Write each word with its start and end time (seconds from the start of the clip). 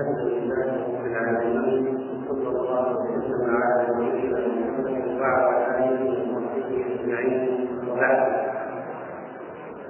الحمد 0.00 0.18
لله 0.18 0.64
رب 0.64 1.06
العالمين 1.06 1.98
وصلى 2.28 2.48
الله 2.48 2.92
وسلم 2.92 3.56
على 3.56 3.86
نبينا 3.88 4.38
محمد 4.38 5.20
وعلى 5.20 5.50
اله 5.76 6.02
وصحبه 6.32 6.84
اجمعين 6.94 7.68
وبعد 7.88 8.32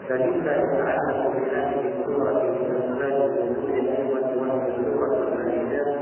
فمما 0.09 0.53
يتعلق 0.57 1.33
بهذه 1.37 1.93
السوره 1.93 2.43
من 2.43 2.77
اسباب 2.77 3.31
نزول 3.31 3.79
الامه 3.79 4.43
وهي 4.43 4.73
سوره 4.85 5.29
المائده 5.29 5.97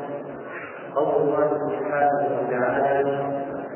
قول 0.94 1.22
الله 1.22 1.48
سبحانه 1.68 2.28
وتعالى 2.40 3.18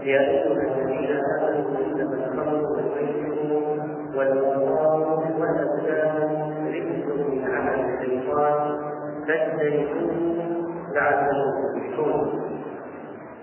يا 0.02 0.20
ايها 0.20 0.52
الذين 0.52 1.10
امنوا 1.40 1.76
انما 1.86 2.16
الخمر 2.24 2.64
والميسر 2.72 3.52
والانصار 4.16 5.22
والازلام 5.38 6.52
رجس 6.66 7.04
من 7.28 7.44
عمل 7.44 7.84
الشيطان 7.94 8.92
فاجتنبوه 9.28 10.62
لعلهم 10.94 11.52
تفلحون 11.74 12.42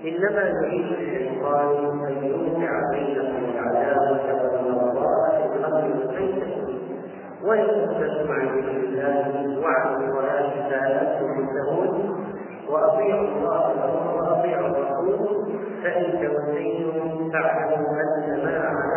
إنما 0.03 0.41
يريد 0.41 0.85
الشيطان 0.91 1.99
أن 2.07 2.23
يوقع 2.23 2.71
بينكم 2.91 3.43
العداوة 3.53 4.33
والبغضاء 4.33 5.51
في 5.53 5.59
الأمر 5.59 5.83
والميسر 5.83 6.79
ويصدكم 7.43 8.31
عن 8.31 8.47
ذكر 8.47 8.71
الله 8.77 9.59
وعن 9.63 10.03
الصلاه 10.03 10.69
فانتم 10.69 11.25
منتهون 11.37 12.15
وأطيعوا 12.69 13.27
الله 13.27 13.73
وأطيعوا 14.15 14.67
الرسول. 14.67 15.59
فإن 15.83 16.11
توليتم 16.11 17.31
فاعلموا 17.31 18.01
انما 18.27 18.59
على 18.59 18.88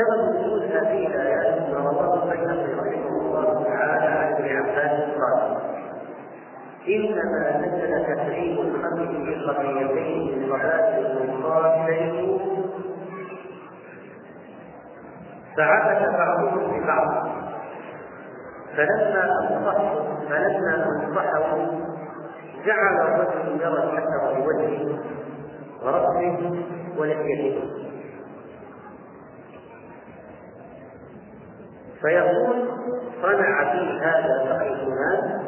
سبب 0.00 0.36
نزول 0.36 0.62
هذه 0.62 1.06
الايات 1.06 1.74
رواه 1.74 2.22
البيهقي 2.24 2.72
رحمه 2.72 3.20
الله 3.20 3.64
تعالى 3.64 4.06
عن 4.06 4.32
ابن 4.32 4.56
عباس 4.56 5.00
قال 5.20 5.56
إنما 6.88 7.58
نزل 7.58 8.16
تحريم 8.16 8.58
الخمر 8.58 9.06
قضيتين 9.48 10.38
من 10.38 10.48
صلاه 10.48 10.98
المصافين 10.98 12.40
فعبث 15.56 16.02
بعضهم 16.12 16.80
ببعض. 16.80 17.28
فلما 18.76 19.24
انصحوا 19.40 20.00
فلما 20.28 20.86
انصحوا 20.86 21.66
جعل 22.66 22.96
الرجل 23.00 23.60
يرى 23.60 23.84
الحسر 23.84 24.34
بوجهه 24.34 24.98
ورأسه 25.82 26.64
ولحيته 26.98 27.89
فيقول 32.02 32.68
صنع 33.22 33.72
بي 33.72 34.00
هذا 34.00 34.44
فقير 34.48 34.76
فلان 34.76 35.40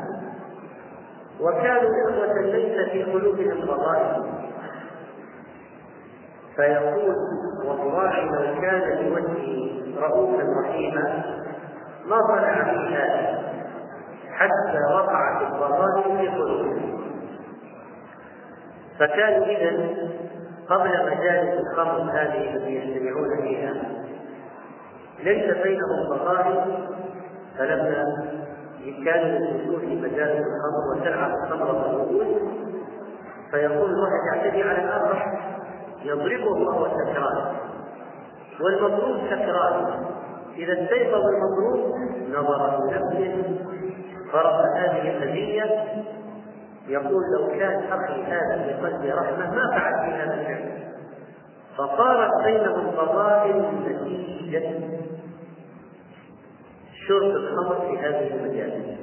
وكانوا 1.40 1.90
إخوة 2.08 2.40
ليس 2.40 2.88
في 2.90 3.02
قلوبهم 3.02 3.66
فضائل 3.66 4.24
فيقول 6.56 7.16
والله 7.64 8.20
لو 8.20 8.60
كان 8.60 8.80
بوجهي 8.80 9.82
رؤوفا 9.98 10.44
رحيما 10.60 11.22
ما 12.06 12.16
صنع 12.28 12.72
بي 12.72 12.94
هذا 12.94 13.42
حتى 14.32 14.94
وقعت 14.94 15.42
الضغائن 15.42 16.18
في 16.18 16.28
قلوبهم 16.28 17.02
فكانوا 18.98 19.46
إذا 19.46 19.88
قبل 20.68 20.90
مجالس 21.06 21.60
الخمر 21.60 22.00
هذه 22.12 22.54
التي 22.54 22.74
يجتمعون 22.74 23.42
فيها 23.42 23.74
ليس 25.22 25.56
بينهم 25.62 26.08
ضغائن 26.08 26.86
فلما 27.58 28.04
كانوا 29.04 29.78
في 29.80 29.86
مجالس 29.86 30.40
الخمر 30.40 30.96
وتلعب 30.96 31.30
الخمر 31.30 31.74
والرجول 31.74 32.26
فيقول 33.50 33.90
الواحد 33.90 34.20
يعتدي 34.34 34.62
على 34.62 34.84
الآخر 34.84 35.38
يضربه 36.04 36.50
وهو 36.50 36.88
سكران. 36.88 37.54
والمضروب 38.60 39.16
سكران. 39.30 40.04
إذا 40.56 40.72
استيقظ 40.72 41.20
المضروب 41.20 41.94
نظر 42.30 42.70
في 42.70 42.94
نفسه 42.94 43.58
فرأى 44.32 44.78
هذه 44.78 45.10
الهدية 45.10 45.84
يقول 46.88 47.22
لو 47.38 47.58
كان 47.58 47.82
أخي 47.92 48.22
هذا 48.22 48.66
بقلب 48.66 49.04
رحمة 49.04 49.54
ما 49.54 49.70
فعل 49.70 49.94
في 50.04 50.16
هذا 50.16 50.34
الفعل. 50.34 50.82
فصارت 51.78 52.44
بينهم 52.44 52.90
فضائل 52.90 53.64
نتيجة. 53.86 54.91
شرب 57.08 57.30
الخمر 57.36 57.80
في 57.80 57.98
هذه 57.98 58.34
المجالس. 58.34 58.98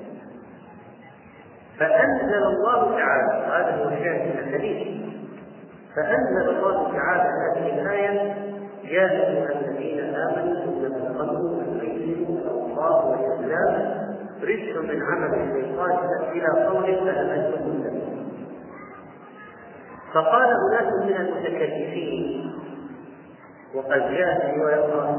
فأنزل 1.79 2.43
الله 2.43 2.97
تعالى 2.97 3.45
هذا 3.45 3.83
هو 3.83 3.89
الشاهد 3.89 4.21
من 4.21 4.39
الحديث. 4.39 4.87
فأنزل 5.95 6.49
الله 6.49 6.93
تعالى 6.93 7.23
هذه 7.23 7.81
الآية 7.81 8.49
يا 8.83 9.11
أيها 9.11 9.51
الذين 9.51 9.99
آمنوا 10.15 10.63
إنما 10.63 11.09
الخمر 11.09 11.41
والميسر 11.41 12.31
والأنصار 12.31 13.05
والأزلام 13.05 13.99
رجس 14.43 14.77
من 14.77 15.01
عمل 15.03 15.33
الشيطان 15.33 15.91
إلى 16.31 16.47
فأمنتم 17.05 17.69
مسلمون 17.79 18.33
فقال 20.13 20.47
أناس 20.69 20.93
من 20.93 21.15
المتكلفين 21.15 22.51
وقد 23.75 23.99
جاء 24.11 24.57
رواية 24.57 24.85
أخرى 24.85 25.11
من 25.11 25.17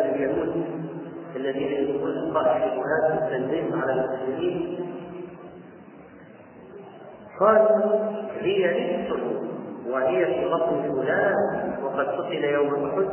اليهود 0.00 0.81
الذين 1.36 1.72
يقولون 1.72 2.34
صاحب 2.34 2.60
شبهات 2.60 3.22
التنزيل 3.22 3.80
على 3.82 3.92
المسلمين. 3.92 4.78
قالوا 7.40 8.00
هي 8.40 8.66
رجس 8.66 9.12
وهي 9.86 10.26
في 10.26 10.48
بطن 10.48 10.82
فلان 10.82 11.34
وقد 11.82 12.06
قتل 12.06 12.44
يوم 12.44 12.84
أحد 12.84 13.08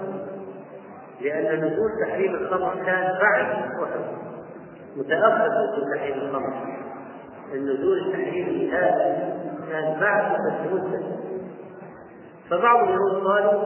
لأن 1.22 1.66
نزول 1.66 1.90
تحريم 2.07 2.35
الخمر 2.35 2.75
كان 2.85 3.18
بعد 3.22 3.46
أحد. 3.84 4.00
متأخر 4.97 5.47
نزول 5.47 5.96
تحريم 5.96 6.13
الخمر. 6.13 6.53
النزول 7.53 7.97
التحريم 7.97 8.72
هذا 8.72 9.34
كان 9.72 10.00
بعد 10.00 10.31
بس 10.31 10.72
مدة. 10.72 11.01
فبعض 12.50 12.84
اليهود 12.84 13.24
قالوا 13.28 13.63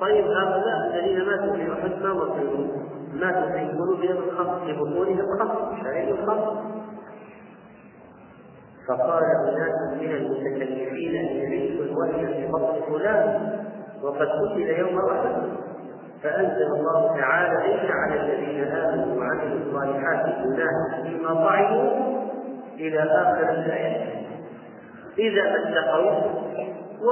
طيب 0.00 0.24
هؤلاء 0.24 0.90
الذين 0.94 1.24
ماتوا 1.24 1.56
في 1.56 1.72
أحد 1.72 2.02
ما 2.02 2.12
مصيرون 2.14 2.85
ماتوا 3.20 3.50
في 3.50 3.68
قلوبهم 3.68 4.16
الخمر 4.28 4.66
في 4.66 4.72
بطونهم 4.72 5.20
الخمر 5.20 5.78
شريك 5.82 6.08
الخمر 6.08 6.56
فقال 8.88 9.22
أناس 9.48 10.00
من 10.00 10.10
المتكلفين 10.10 11.16
أن 11.16 11.36
يعيشوا 11.36 11.84
الوحي 11.84 12.26
في 12.26 12.46
بطن 12.52 12.80
فلان 12.88 13.52
وقد 14.02 14.26
قتل 14.26 14.60
يوم 14.78 14.98
أحد. 14.98 15.42
فأنزل 16.22 16.66
الله 16.72 17.16
تعالى 17.16 17.72
ليس 17.72 17.90
على 17.90 18.20
الذين 18.20 18.64
آمنوا 18.64 19.20
وعملوا 19.20 19.58
الصالحات 19.66 20.26
جناح 20.26 21.00
فيما 21.02 21.34
طعموا 21.34 21.90
إلى 22.78 23.00
آخر 23.00 23.50
الآية. 23.50 24.26
إذا 25.18 25.42
اتقوا 25.42 26.12
و 27.02 27.10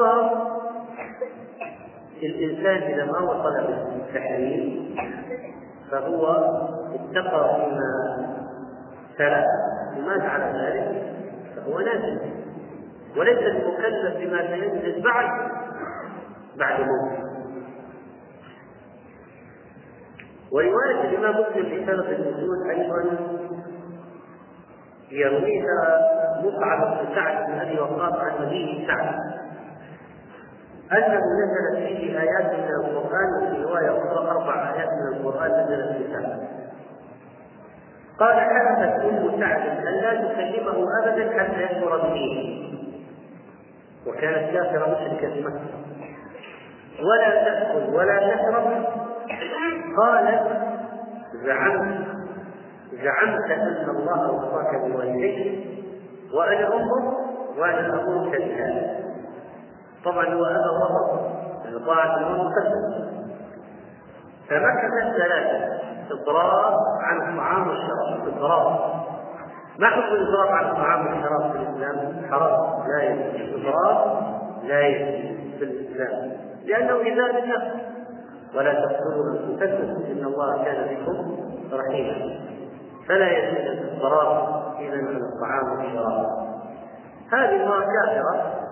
الإنسان 2.22 2.92
إذا 2.92 3.04
ما 3.04 3.18
وصل 3.18 3.66
بالتحريم 3.66 4.94
فهو 5.90 6.26
اتقى 6.94 7.56
فيما 7.56 8.16
سلف. 9.18 9.44
ومات 9.98 10.22
على 10.22 10.44
ذلك؟ 10.44 11.14
فهو 11.56 11.78
نازل 11.78 12.20
وليس 13.16 13.38
المكلف 13.38 14.16
بما 14.16 14.46
سينزل 14.46 15.02
بعد 15.02 15.50
بعد 16.58 16.80
موته. 16.80 17.24
ورواية 20.52 21.00
الإمام 21.08 21.34
مسلم 21.40 21.64
في 21.64 21.86
سنة 21.86 22.08
النزول 22.08 22.70
أيضا 22.70 23.18
يرويها 25.10 26.00
مصعب 26.42 26.80
بن 26.98 27.14
سعد 27.14 27.46
بن 27.46 27.58
أبي 27.58 27.80
وقاص 27.80 28.12
عن 28.12 28.46
أبيه 28.46 28.86
سعد. 28.86 29.14
أنه 30.92 31.20
نزلت 31.40 31.86
فيه 31.86 32.20
آيات 32.20 32.52
من 32.52 32.68
القرآن 32.84 33.28
وفي 33.42 33.62
رواية 33.62 33.90
أخرى 33.98 34.30
أربع 34.30 34.74
آيات 34.74 34.88
من 34.88 35.16
القرآن 35.16 35.50
نزلت 35.50 35.96
في 35.96 36.12
سعد 36.12 36.48
قال 38.20 38.34
حلفت 38.34 39.04
أم 39.04 39.40
سعد 39.40 39.62
أن 39.86 39.94
لا 39.94 40.14
تكلمه 40.14 40.86
أبدا 41.02 41.38
حتى 41.40 41.62
يكبر 41.62 41.98
بدينه 42.08 42.64
وكانت 44.06 44.52
كافرة 44.52 44.86
مشركة 44.86 45.32
في 45.34 45.40
مكة. 45.44 45.60
ولا 47.00 47.44
تأكل 47.44 47.94
ولا 47.94 48.18
تشرب. 48.34 48.84
قالت 49.98 50.58
زعمت 51.44 52.06
زعمت 52.92 53.50
أن 53.50 53.90
الله 53.90 54.30
وصاك 54.32 54.74
بوالديك 54.90 55.64
وأنا 56.34 56.74
أمك 56.74 57.14
وأنا 57.58 58.02
أمرك 58.02 58.36
بهذا 58.42 59.03
طبعا 60.04 60.34
هو 60.34 60.44
أبى 60.44 60.68
وسط 60.82 61.86
طاعة 61.86 62.16
الله 62.16 62.44
مقدم 62.44 63.04
فمكثت 64.48 65.16
ثلاثة 65.16 65.84
الاضراب 66.10 66.78
عن 67.00 67.32
الطعام 67.32 67.68
والشراب 67.68 68.28
الاضراب 68.28 68.94
ما 69.78 69.86
حكم 69.86 70.14
الاضراب 70.14 70.48
عن 70.48 70.70
الطعام 70.70 71.06
والشراب 71.06 71.52
في 71.52 71.58
الإسلام؟ 71.58 72.26
حرام. 72.30 72.88
لا 72.88 73.02
يجوز. 73.04 73.34
الاضراب 73.34 74.22
لا 74.64 74.80
يجوز 74.80 75.58
في 75.58 75.64
الإسلام. 75.64 76.32
لأنه 76.64 76.96
إذا 76.96 77.32
بالنفس 77.32 77.84
ولا 78.54 78.72
تقتلوا 78.72 79.30
انفسكم 79.30 80.02
إن 80.12 80.24
الله 80.24 80.64
كان 80.64 80.96
بكم 80.96 81.36
رحيما. 81.72 82.38
فلا 83.08 83.38
يجوز 83.38 83.78
الاضراب 83.78 84.62
إذا 84.80 84.94
عن 84.94 85.16
الطعام 85.16 85.78
والشراب. 85.78 86.26
هذه 87.32 87.62
المراه 87.62 87.80
كافرة. 87.80 88.63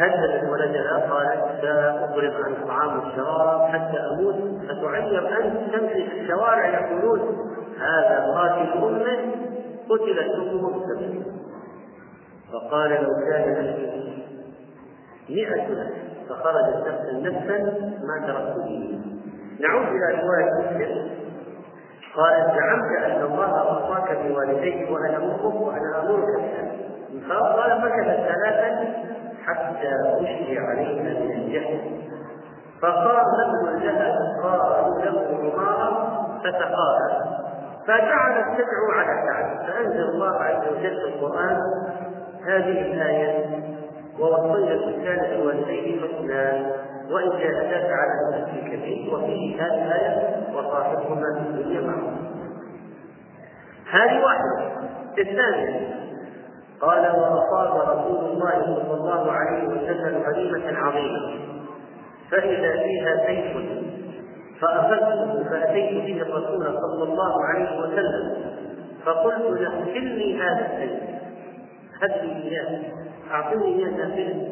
هددت 0.00 0.48
ولدها 0.50 0.98
قالت 1.10 1.62
ساضرب 1.62 2.32
عن 2.44 2.52
الطعام 2.52 2.98
والشراب 2.98 3.60
حتى 3.60 3.98
أموت 4.12 4.34
فتعير 4.68 5.28
أن 5.40 5.70
تمشي 5.72 6.10
في 6.10 6.20
الشوارع 6.20 6.68
يقولون 6.68 7.20
هذا 7.78 8.26
قاتل 8.34 8.78
أمة 8.78 9.34
قتلت 9.90 10.34
امه 10.36 10.70
بسببه 10.70 11.24
فقال 12.52 12.90
لو 12.90 13.14
كان 13.30 13.74
مئة 15.28 15.66
فخرجت 16.28 16.86
نفسا 16.86 17.12
نفسا 17.12 17.58
ما 18.04 18.26
تركت 18.26 18.56
به. 18.56 19.00
نعود 19.60 19.86
إلى 19.86 20.22
رواية 20.22 20.50
مسلم. 20.60 21.10
قال 22.16 22.34
زعمت 22.56 23.04
أن 23.04 23.22
الله 23.22 23.60
اوصاك 23.60 24.18
بوالديك 24.26 24.90
وأنا 24.90 25.16
أمك 25.16 25.44
وأنا 25.44 26.02
امرك 26.02 26.26
بها 26.40 26.72
فقال 27.28 27.80
مكثت 27.80 28.20
ثلاثا 28.32 28.94
حتى 29.46 29.88
أشري 30.20 30.58
عليها 30.58 31.02
من 31.02 31.32
الجهل. 31.32 31.80
فقام 32.82 33.26
ابن 33.46 33.82
لها 33.82 34.42
قالوا 34.42 34.98
له 35.04 35.38
عمارة 35.38 35.90
فتقال 36.44 37.40
فجعلت 37.86 38.46
تدعو 38.58 38.90
على 38.92 39.22
سعد. 39.26 39.66
فأنزل 39.66 40.08
الله 40.08 40.36
عز 40.36 40.68
وجل 40.68 41.00
في 41.00 41.14
القرآن 41.14 41.60
هذه 42.46 42.80
الآية 42.80 43.46
ووصينا 44.20 44.72
الإنسان 44.74 45.36
بوالديه 45.36 46.00
حسنا 46.00 46.72
وإن 47.10 47.30
جاهداك 47.30 47.90
على 47.92 48.44
تشرك 48.44 48.70
به 48.70 49.10
وفيه 49.12 49.62
هذه 49.62 49.84
الآية 49.86 50.36
وصاحبهما 50.54 51.34
في 51.34 51.40
الدنيا 51.40 51.80
معروف 51.80 52.12
هذه 53.90 54.24
واحدة. 54.24 54.70
الثانية 55.18 56.00
قال 56.80 57.00
وأصاب 57.00 57.98
رسول 57.98 58.24
الله 58.30 58.62
صلى 58.64 58.94
الله 58.94 59.32
عليه 59.32 59.64
وسلم 59.68 60.22
غنيمة 60.22 60.78
عظيمة. 60.78 61.40
فإذا 62.30 62.82
فيها 62.82 63.26
سيف 63.26 63.56
فأخذته 64.60 65.44
فأتيت 65.50 66.04
به 66.04 66.22
الرسول 66.22 66.64
صلى 66.64 67.02
الله 67.02 67.44
عليه 67.44 67.80
وسلم. 67.80 68.50
فقلت 69.04 69.60
له 69.60 69.84
كلني 69.84 70.40
هذا 70.42 70.66
السيف. 70.66 71.00
هب 72.02 72.24
لي 72.24 72.32
إياه؟ 72.42 72.80
أعطني 73.30 73.64
إياه 73.64 73.90
نافلة 73.90 74.48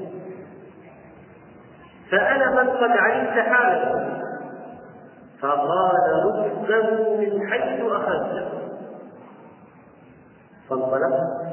فأنا 2.10 2.62
من 2.62 2.70
قد 2.70 2.90
علمت 2.90 3.38
حاله 3.38 4.08
فقال 5.40 5.94
رده 6.24 7.16
من 7.16 7.50
حيث 7.50 7.80
أخذته. 7.84 8.48
فانطلقت. 10.70 11.48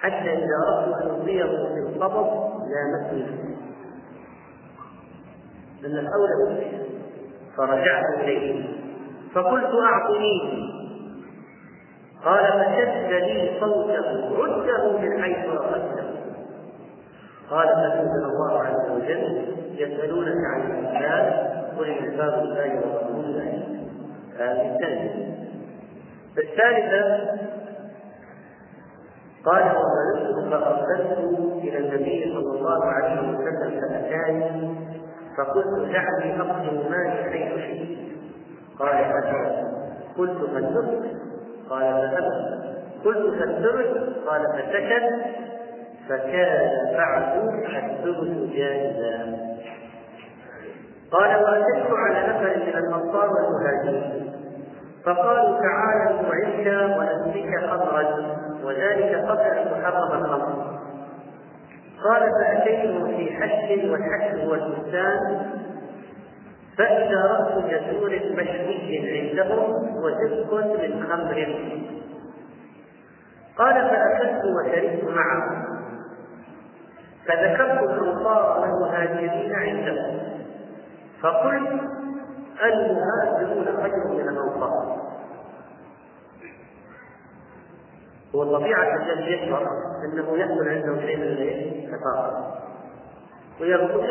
حتى 0.00 0.32
إذا 0.32 0.56
أردت 0.68 1.02
أن 1.02 1.10
ألقيه 1.10 1.44
في 1.44 1.78
القبض 1.88 2.50
لامسني 2.70 3.26
من 5.82 5.98
الأولى 5.98 6.70
فرجعت 7.56 8.04
إليه. 8.20 8.64
فقلت 9.34 9.70
أعطنيه 9.74 10.70
قال 12.24 12.44
فشد 12.44 13.12
لي 13.12 13.60
صوته 13.60 14.36
رده 14.44 14.98
من 14.98 15.22
حيث 15.22 15.48
أخذته 15.48 16.10
قال 17.50 17.68
فأنزل 17.68 18.24
الله 18.24 18.62
عز 18.62 18.90
وجل 18.90 19.46
يسألونك 19.74 20.36
عن 20.54 20.70
الإنسان 20.70 21.50
قل 21.78 21.84
العباد 21.90 22.42
الله 22.42 22.80
ورسوله 22.80 23.62
هذه 24.38 24.74
الثانية 24.74 25.30
الثالثة 26.38 27.28
قال 29.44 29.62
ومرضت 29.62 30.50
فأرسلت 30.50 31.18
إلى 31.62 31.78
النبي 31.78 32.34
صلى 32.34 32.58
الله 32.58 32.84
عليه 32.84 33.20
وسلم 33.20 33.80
فأتاني 33.80 34.74
فقلت 35.36 35.92
دعني 35.92 36.40
أقسم 36.40 36.90
مالي 36.90 37.30
حيث 37.30 37.64
شئت. 37.64 37.98
قال 38.78 38.94
أتى. 38.94 39.64
قلت 40.18 40.50
فالسرت 40.54 41.16
قال 41.70 42.10
فأبى 42.10 42.60
قلت 43.04 43.34
فالسرت 43.38 44.16
قال 44.26 44.42
فسكت. 44.52 45.24
فكان 46.08 46.96
بعد 46.96 47.38
الثلث 47.66 48.52
جائزا 48.52 49.38
قال 51.12 51.42
وأتيت 51.42 51.86
على 51.90 52.28
نفر 52.28 52.56
من 52.56 52.78
الأنصار 52.78 53.30
والمهاجرين. 53.30 54.29
فقالوا 55.04 55.60
تعالى 55.60 56.22
نوعدك 56.22 56.98
ونسقيك 56.98 57.60
خمرا 57.70 58.04
وذلك 58.64 59.14
قبل 59.14 59.40
أن 59.40 59.70
تحرم 59.70 60.24
الخمر 60.24 60.80
قال 62.04 62.30
فأتيته 62.40 63.06
في 63.16 63.36
حش 63.36 63.84
والحش 63.90 64.34
هو 64.34 64.54
البستان 64.54 65.46
فإذا 66.78 67.26
رأس 67.26 67.64
جسور 67.64 68.10
مشوي 68.10 69.20
عندهم 69.20 69.96
وزفق 69.96 70.54
من 70.54 71.04
خمر. 71.08 71.56
قال 73.58 73.74
فأكلت 73.74 74.42
وشربت 74.44 75.04
معه. 75.04 75.66
فذكرت 77.26 77.82
الأنصار 77.82 78.60
والمهاجرين 78.60 79.52
عندهم 79.54 80.18
فقلت 81.22 81.80
المهاجرون 82.64 83.64
خير 83.82 84.08
من 84.08 84.28
الأنصار 84.28 85.00
هو 88.34 88.58
طبيعة 88.58 88.96
الذي 88.96 89.32
يشعر 89.32 89.66
أنه 90.04 90.36
يحصل 90.36 90.68
عنده 90.68 91.00
شيء 91.00 91.16
من 91.16 91.24
الثقافة 91.24 92.54
ويرفض 93.60 94.04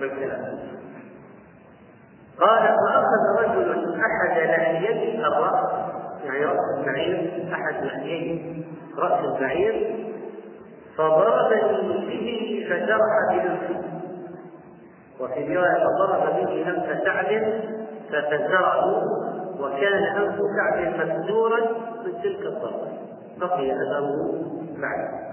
بالكلام 0.00 0.58
قال 2.40 2.62
فأخذ 2.62 3.42
رجل 3.42 4.00
أحد 4.00 4.38
لحيي 4.38 5.18
الرأس 5.26 5.70
يعني 6.24 6.44
رأس 6.44 6.78
البعير 6.78 7.48
أحد 7.52 7.84
لحيي 7.84 8.64
رأس 8.98 9.24
البعير 9.24 9.96
فضربني 10.96 12.06
به 12.06 12.66
فجرح 12.70 13.32
بنفسه 13.32 13.87
وفي 15.20 15.56
رواية 15.56 15.84
فضرب 15.98 16.34
به 16.36 16.68
أنف 16.70 17.04
سعد 17.04 17.62
ففزره 18.08 19.04
وكان 19.60 20.02
أنف 20.16 20.38
سعد 20.56 20.86
مكسورا 20.88 21.60
من 22.04 22.22
تلك 22.22 22.46
الضربة. 22.46 22.88
بقي 23.40 23.72
أثره 23.72 24.32
بعد 24.80 25.28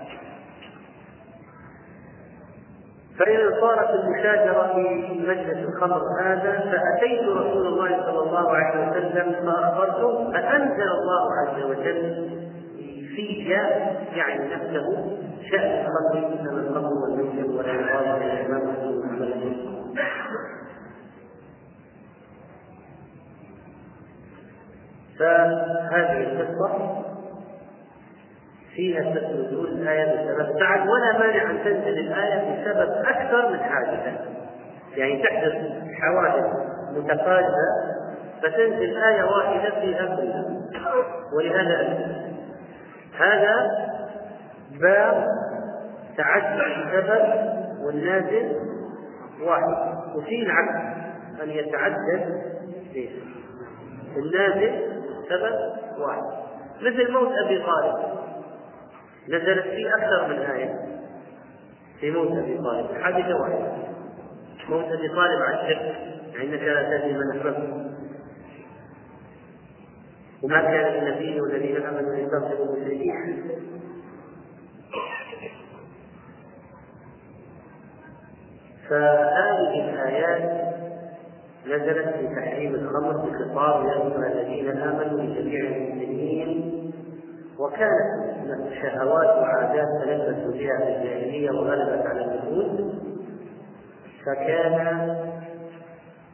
فإذا 3.20 3.62
صارت 3.62 3.90
المشاجرة 3.90 4.74
في 4.74 5.20
مجلس 5.28 5.68
الخمر 5.68 6.02
هذا 6.22 6.60
فأتيت 6.60 7.22
رسول 7.22 7.68
الله 7.68 8.04
صلى 8.06 8.20
الله 8.20 8.52
عليه 8.52 8.90
وسلم 8.90 9.32
فأخبرته 9.46 10.32
فأنزل 10.32 10.90
الله 10.92 11.28
عز 11.42 11.64
وجل 11.64 12.30
في 13.16 13.50
يعني 14.16 14.56
نفسه 14.56 15.18
شأن 15.52 15.86
الخمر 15.86 16.28
إنما 16.28 16.60
الخمر 16.60 16.90
والميسر 16.94 17.58
والأنصار 17.58 18.14
والأمام 18.14 18.68
والأمام 18.68 19.05
فهذه 25.20 26.24
القصة 26.24 27.02
فيها 28.76 29.02
نزول 29.02 29.68
الآية 29.68 30.06
بسبب 30.06 30.60
سعد 30.60 30.88
ولا 30.88 31.20
مانع 31.20 31.52
أن 31.52 31.64
تنزل 31.64 32.00
الآية 32.00 32.64
بسبب 32.64 32.92
أكثر 33.06 33.50
من 33.50 33.60
حادثة. 33.60 34.20
يعني 34.96 35.24
تحدث 35.24 35.54
حوادث 36.02 36.46
متقاربة 36.92 37.96
فتنزل 38.44 39.04
آية 39.04 39.24
واحدة 39.24 39.70
في 39.70 40.00
أمرها. 40.00 40.46
ولهذا 41.38 42.06
هذا 43.20 43.72
باب 44.82 45.28
تعدد 46.18 46.62
السبب 46.62 47.56
والنازل 47.86 48.75
واحد. 49.42 49.98
وفي 50.16 50.42
العكس 50.42 50.98
أن 51.44 51.50
يتعدد 51.50 52.42
النازل 54.18 55.02
سبب 55.30 55.54
واحد. 56.00 56.24
مثل 56.82 57.12
موت 57.12 57.32
أبي 57.46 57.64
طالب. 57.64 58.20
نزلت 59.30 59.64
فيه 59.68 59.96
أكثر 59.96 60.28
من 60.28 60.40
آية. 60.40 60.76
في 62.00 62.12
موت 62.12 62.32
أبي 62.32 62.58
طالب. 62.58 63.02
حادثة 63.02 63.36
واحدة. 63.42 63.74
موت 64.70 64.86
أبي 64.86 65.08
طالب 65.08 65.42
على 65.42 65.62
الشرك. 65.62 65.96
إنك 66.42 66.62
لا 66.62 66.98
تدري 66.98 67.14
من 67.14 67.38
أحببت 67.38 67.86
وما 70.44 70.62
كان 70.62 70.94
للنبي 70.94 71.42
والذين 71.42 71.76
آمنوا 71.86 72.14
أن 72.14 72.20
يستغفروا 72.20 72.76
المشركين. 72.76 73.50
فهذه 78.90 79.90
الآيات 79.90 80.66
نزلت 81.66 82.16
في 82.16 82.28
تحريم 82.36 82.76
الخمر 82.76 83.12
بخطاب 83.12 83.86
يا 83.86 83.94
أيها 83.94 84.28
الذين 84.28 84.70
آمنوا 84.70 85.22
لجميع 85.22 85.66
المسلمين. 85.66 86.72
وكانت 87.60 88.74
شهوات 88.82 89.38
وعادات 89.38 89.88
تلبس 90.04 90.54
بها 90.54 90.78
في 90.78 90.98
الجاهلية 90.98 91.52
وغلبت 91.52 92.06
على 92.06 92.22
النفوس. 92.26 92.96
فكان 94.26 95.16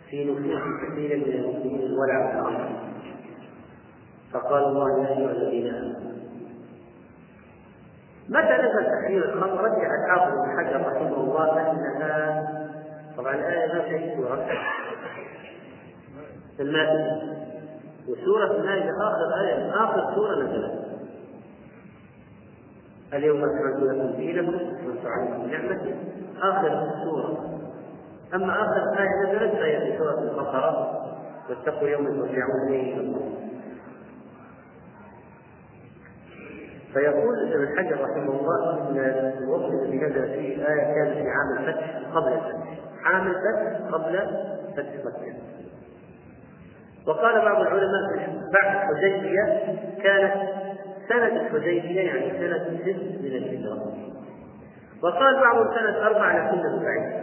في 0.09 0.25
نفوس 0.25 0.61
كثير 0.91 1.17
من 1.17 1.33
المسلمين 1.33 1.81
الولع 1.81 2.31
بالخمر 2.31 2.69
فقال 4.33 4.63
الله 4.63 5.03
يا 5.03 5.17
أيها 5.17 5.31
الذين 5.31 5.67
آمنوا 5.75 6.10
متى 8.29 8.53
نزل 8.53 8.85
تحريم 8.85 9.23
الخمر 9.23 9.61
رجع 9.63 9.89
الحافظ 10.03 10.33
بن 10.33 10.57
حجر 10.57 10.79
رحمه 10.87 11.15
الله؟ 11.15 11.71
انها 11.71 12.47
طبعا 13.17 13.35
الايه 13.35 13.73
ما 13.73 13.81
فيها 13.81 14.15
سورة. 14.15 14.47
المائده 16.59 17.21
وسورة 18.07 18.51
المائده 18.51 18.91
آخر 18.91 19.41
آية 19.41 19.69
آخر 19.83 20.15
سورة 20.15 20.35
نزلت. 20.35 20.81
اليوم 23.13 23.43
أكملت 23.43 23.83
لكم 23.83 24.11
دينكم 24.17 24.53
واتممت 24.53 25.05
عليكم 25.05 25.51
نعمتي. 25.51 25.95
آخر 26.41 26.89
سورة. 27.03 27.59
أما 28.33 28.53
آخر 28.61 28.99
آية 28.99 29.35
نزلت 29.35 29.51
فهي 29.51 29.79
في 29.91 29.97
سورة 29.97 30.19
البقرة. 30.19 31.01
واتقوا 31.49 31.87
يوما 31.89 32.09
ترجعون 32.09 32.67
إليه. 32.67 32.97
الله 32.99 33.31
فيقول 36.93 37.53
ابن 37.53 37.77
حجر 37.77 38.01
رحمه 38.03 38.39
الله 38.39 38.89
إن 38.89 38.97
الوصف 39.43 39.83
الذي 39.83 39.97
نزل 39.97 40.27
فيه 40.33 40.55
الآية 40.55 40.93
كان 40.93 41.13
في 41.13 41.29
عام 41.29 41.57
الفتح 41.67 42.01
قبل 42.15 42.33
الفتح. 42.33 42.67
عام 43.05 43.27
الفتح 43.27 43.93
قبل 43.93 44.19
فتح 44.77 45.05
مكة. 45.05 45.35
وقال 47.07 47.45
بعض 47.45 47.61
العلماء 47.61 48.27
بعد 48.53 48.75
الحديبية 48.75 49.75
كانت 50.03 50.33
سنة 51.09 51.41
الحديبية 51.41 52.01
يعني 52.01 52.31
سنة 52.31 52.77
ست 52.77 53.21
من 53.21 53.25
الهجرة. 53.25 53.93
وقال 55.03 55.35
بعضهم 55.41 55.67
سنة 55.75 56.07
أربع 56.07 56.31
لكنه 56.49 56.83
بعيد. 56.83 57.21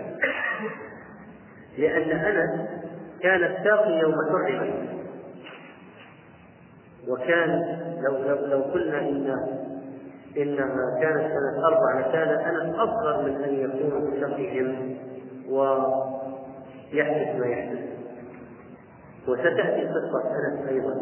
لأن 1.79 2.11
أنس 2.11 2.69
كان 3.23 3.45
الساقي 3.45 3.99
يوم 3.99 4.15
حرمت 4.33 4.89
وكان 7.09 7.79
لو 8.03 8.17
لو 8.17 8.47
لو 8.47 8.63
قلنا 8.63 8.99
إن 9.01 9.35
إنها 10.37 11.01
كانت 11.01 11.21
سنة 11.33 11.67
أربع 11.67 12.01
لكان 12.01 12.29
انس 12.29 12.75
أصغر 12.75 13.23
من 13.23 13.45
أن 13.45 13.55
يكون 13.55 14.11
بشقهم 14.11 14.97
ويحدث 15.51 17.41
ما 17.41 17.47
يحدث. 17.47 17.79
وستأتي 19.29 19.83
قصة 19.89 20.23
انس 20.49 20.69
أيضا 20.69 20.95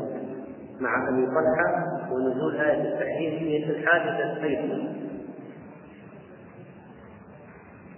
مع 0.80 1.08
أبي 1.08 1.26
طلحة 1.26 1.68
ونزول 2.12 2.56
آية 2.60 2.82
التحريم 2.82 3.64
في 3.66 3.70
الحادثة 3.70 4.44
أيضا. 4.44 4.96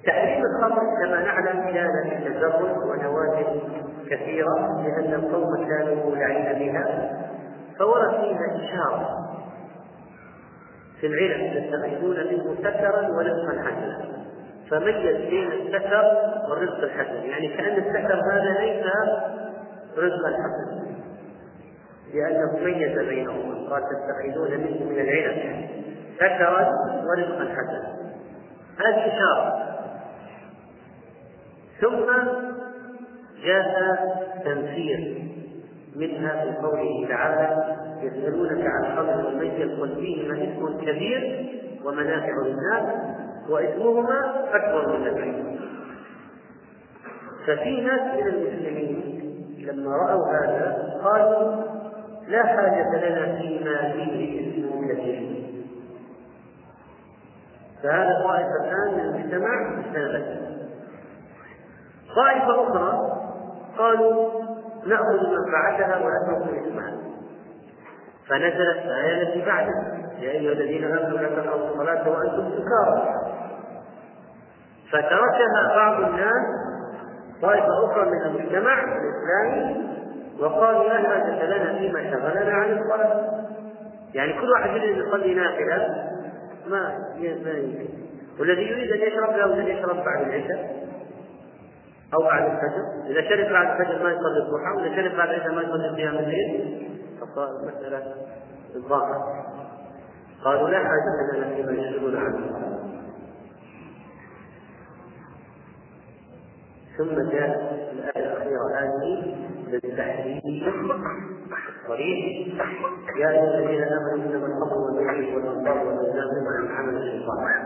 تحريم 0.07 0.43
الخمر 0.45 0.83
كما 1.03 1.21
نعلم 1.21 1.61
كان 1.75 2.11
في 2.11 2.29
تزرد 2.29 2.77
ونوازل 2.77 3.61
كثيرة 4.11 4.83
لأن 4.83 5.15
القوم 5.15 5.69
كانوا 5.69 5.95
مولعين 6.05 6.59
بها. 6.59 7.28
فورد 7.79 8.11
فيها 8.11 8.57
إشارة 8.57 9.29
في 11.01 11.07
العلم 11.07 11.57
يتخذون 11.57 12.17
منه 12.17 12.57
سكرا 12.63 13.09
ورزقا 13.09 13.63
حسنا 13.65 14.09
فميز 14.71 15.17
بين 15.17 15.53
السكر 15.53 16.05
والرزق 16.51 16.83
الحسن 16.83 17.25
يعني 17.25 17.49
كأن 17.49 17.77
السكر 17.77 18.21
هذا 18.33 18.61
ليس 18.61 18.87
رزقا 19.99 20.29
حسنا 20.29 20.89
لأنه 22.15 22.59
ميز 22.65 22.99
بينهما. 22.99 23.71
قال 23.71 23.83
تتخذون 23.83 24.51
منه 24.51 24.91
من 24.91 25.01
العلم. 25.01 25.69
سكرا 26.17 26.69
ورزقا 27.05 27.45
حسنا 27.45 27.99
هذه 28.79 29.07
إشارة. 29.07 29.69
ثم 31.81 32.07
جاء 33.45 33.99
تنفير. 34.45 35.28
منها 35.99 36.45
في 36.45 36.67
قوله 36.67 37.07
تعالى 37.09 37.77
يسألونك 38.03 38.67
عن 38.67 38.85
الخمر 38.85 39.27
والميسر 39.27 39.81
قل 39.81 39.95
فيهما 39.95 40.35
اسم 40.35 40.81
كبير 40.81 41.47
ومنافع 41.85 42.33
للناس 42.45 42.95
واسمهما 43.49 44.45
أكبر 44.55 44.99
من 44.99 45.05
نفعهما 45.05 45.59
ففي 47.47 47.81
ناس 47.81 48.01
من 48.01 48.27
المسلمين 48.27 49.19
لما 49.59 49.97
رأوا 49.97 50.27
هذا 50.29 50.99
قالوا 51.05 51.63
لا 52.29 52.47
حاجة 52.47 53.09
لنا 53.09 53.39
فيما 53.39 53.93
فيه 53.93 54.41
اسم 54.41 54.89
كبير. 54.89 55.39
فهذا 57.83 58.23
طائفة 58.25 58.65
الآن 58.65 58.95
من 58.95 59.01
المجتمع 59.01 59.79
اجتنبت 59.79 60.39
طائفة 62.17 62.63
أخرى 62.63 63.13
قالوا 63.79 64.48
نأخذ 64.89 65.31
منفعتها 65.31 65.97
ونترك 65.97 66.59
إثمها 66.59 66.93
فنزلت 68.29 68.79
الآية 68.85 69.23
التي 69.23 69.47
بعدها 69.47 69.99
يا 70.19 70.31
أيها 70.31 70.53
الذين 70.53 70.85
آمنوا 70.85 71.19
لا 71.19 71.29
تقربوا 71.29 71.69
الصلاة 71.69 72.09
وأنتم 72.09 72.51
سكارى. 72.51 73.15
فتركها 74.93 75.77
بعض 75.77 76.01
الناس 76.01 76.47
طائفة 77.43 77.85
أخرى 77.85 78.11
من 78.11 78.23
المجتمع 78.23 78.85
الإسلامي 78.85 79.89
وقالوا 80.41 80.85
لا 80.85 81.09
حاجة 81.09 81.47
لنا 81.47 81.79
فيما 81.79 82.11
شغلنا 82.11 82.53
عن 82.53 82.79
الصلاة. 82.79 83.39
يعني 84.15 84.33
كل 84.33 84.51
واحد 84.51 84.71
يريد 84.71 84.97
يصلي 84.97 85.35
نافلة. 85.35 86.09
ما 86.69 86.99
ما 87.45 87.51
يمكن. 87.51 87.89
والذي 88.41 88.63
يريد 88.63 88.93
أن 88.93 89.09
يشرب 89.09 89.37
له 89.37 89.61
أن 89.61 89.67
يشرب 89.67 89.97
بعد 89.97 90.21
العشاء. 90.27 90.78
أو 92.15 92.23
بعد 92.23 92.43
الفجر. 92.43 93.11
إذا 93.11 93.29
شرب 93.29 93.53
بعد 93.53 93.81
الفجر 93.81 94.03
ما 94.05 94.11
يصلي 94.11 94.39
الضحى 94.39 94.71
وإذا 94.77 94.97
شرب 94.97 95.17
بعد 95.17 95.29
العشاء 95.29 95.53
ما 95.55 95.63
يصلي 95.63 95.89
قيام 95.97 96.15
الليل. 96.15 96.89
فصار 97.21 97.49
المسألة 97.61 98.15
الظاهر 98.77 99.45
قالوا 100.45 100.69
لا 100.69 100.79
حاجة 100.79 101.37
لنا 101.37 101.55
فيما 101.55 101.73
يشغلون 101.73 102.17
عنه. 102.17 102.69
ثم 106.99 107.31
جاء 107.31 107.79
الآية 107.93 108.27
الأخيرة 108.27 108.65
هذه 108.79 109.37
بالتحريم 109.71 110.41
الصريح 111.83 112.49
يا 113.17 113.31
أيها 113.31 113.59
الذين 113.59 113.83
آمنوا 113.83 114.27
إنما 114.27 114.47
الخمر 114.47 114.79
والميسر 114.79 115.37
والأنصار 115.37 115.87
والأزلام 115.87 116.29
من 116.63 116.77
عمل 116.77 116.97
الشيطان. 116.97 117.65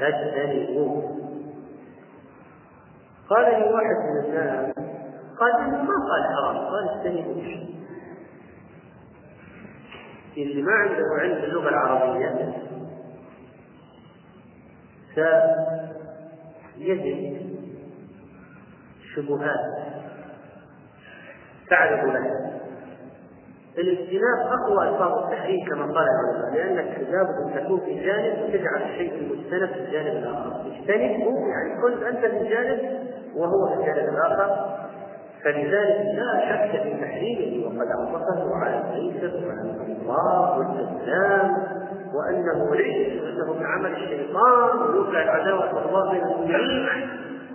فاجتنبوه. 0.00 1.23
قال 3.28 3.44
لي 3.44 3.72
واحد 3.72 3.96
من 4.10 4.24
الناس 4.24 4.74
قال 5.40 5.52
إنه 5.60 5.82
ما 5.82 5.94
قال 6.10 6.24
حرام 6.34 6.56
قال 6.56 6.88
اجتنبوا 6.88 7.42
اللي 10.36 10.62
ما 10.62 10.72
عنده 10.72 11.04
علم 11.20 11.40
باللغة 11.40 11.68
العربية 11.68 12.54
فيجد 16.76 17.34
شبهات 19.14 19.60
تعرف 21.70 22.04
لها 22.04 22.43
الاجتناب 23.78 24.38
أقوى 24.46 24.88
الفاظ 24.88 25.24
التحريم 25.24 25.66
كما 25.66 25.84
قال 25.84 26.06
العلماء 26.06 26.54
لانك 26.54 26.98
لابد 27.10 27.54
ان 27.56 27.64
تكون 27.64 27.80
في 27.80 27.94
جانب 27.94 28.42
وتجعل 28.42 28.82
الشيء 28.82 29.12
المجتنب 29.14 29.68
في 29.68 29.80
الجانب 29.80 30.16
الآخر. 30.16 30.52
اجتنبه 30.66 31.48
يعني 31.48 31.82
كن 31.82 32.06
أنت 32.06 32.26
في 32.26 32.48
جانب 32.48 32.80
وهو 33.36 33.68
في 33.68 33.80
الجانب 33.80 34.08
الآخر. 34.08 34.74
فلذلك 35.44 36.14
لا 36.14 36.40
شك 36.48 36.82
في 36.82 36.94
تحريمه 37.00 37.66
وقد 37.66 37.88
أطلقه 38.02 38.56
على 38.56 38.80
الميسر 38.80 39.46
وعلى 39.46 39.70
الانصاف 39.70 40.58
والإسلام 40.58 41.56
وأنه 42.14 42.74
ليس 42.74 43.22
وأنه 43.22 43.52
من 43.52 43.66
عمل 43.66 43.92
الشيطان 43.92 44.78
ويوقع 44.78 45.22
العداوة 45.22 45.74
والبغضاء 45.74 46.12
بين 46.12 46.22
المؤمنين 46.22 46.88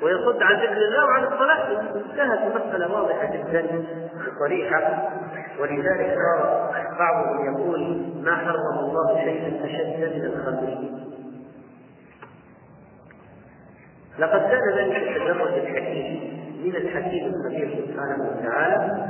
ويصد 0.04 0.42
عن 0.42 0.56
ذكر 0.56 0.78
الله 0.78 1.06
وعن 1.06 1.24
الصلاة. 1.24 1.82
انتهت 1.82 2.40
المسألة 2.56 2.94
واضحة 2.94 3.26
جدا 3.26 3.84
صريحة. 4.40 5.10
ولذلك 5.60 6.16
صار 6.16 6.72
بعضهم 7.00 7.54
يقول 7.54 8.06
ما 8.24 8.36
حرم 8.36 8.80
الله 8.80 9.24
شيئا 9.24 9.66
أشد 9.66 10.16
من 10.16 10.26
الخمر. 10.26 10.90
لقد 14.20 14.40
كان 14.40 14.78
ذلك 14.78 14.96
التجرد 14.96 15.54
الحكيم 15.54 16.40
من 16.64 16.76
الحكيم 16.76 17.34
الخبير 17.34 17.86
سبحانه 17.88 18.30
وتعالى 18.30 19.10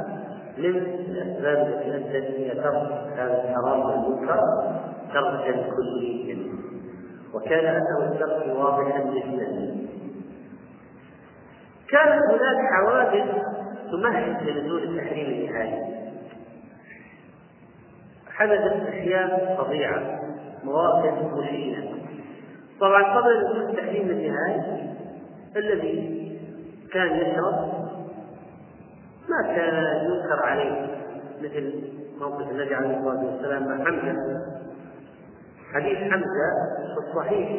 من 0.58 0.76
الأسباب 1.10 1.82
التي 1.86 2.18
إلى 2.18 2.62
ترك 2.64 2.92
هذا 3.18 3.44
الحرام 3.44 3.80
والمنكر 3.80 4.42
تركا 5.14 5.52
كليا 5.52 6.38
وكان 7.34 7.66
اثر 7.66 8.14
الترك 8.14 8.56
واضحا 8.56 9.00
جدا 9.00 9.76
كانت 11.90 12.22
هناك 12.30 12.58
حوادث 12.74 13.26
تمهد 13.92 14.50
لنزول 14.50 14.84
التحريم 14.84 15.26
النهائي 15.26 15.89
حدثت 18.40 18.88
اشياء 18.88 19.56
فظيعة 19.58 20.22
مواقف 20.64 21.34
مشينه 21.38 21.90
طبعا 22.82 23.04
قبل 23.04 23.40
نزول 23.40 23.70
التحريم 23.70 24.10
النهائي 24.10 24.90
الذي 25.56 26.20
كان 26.94 27.16
يشرب 27.16 27.74
ما 29.30 29.56
كان 29.56 29.84
ينكر 30.06 30.46
عليه 30.46 30.88
مثل 31.42 31.84
موقف 32.20 32.52
النبي 32.52 32.76
عليه 32.76 32.98
الصلاة 32.98 33.26
والسلام 33.26 33.68
مع 33.68 33.86
حمزة. 33.86 34.46
حديث 35.74 35.98
حمزة 35.98 36.50
في 36.94 37.08
الصحيح 37.10 37.50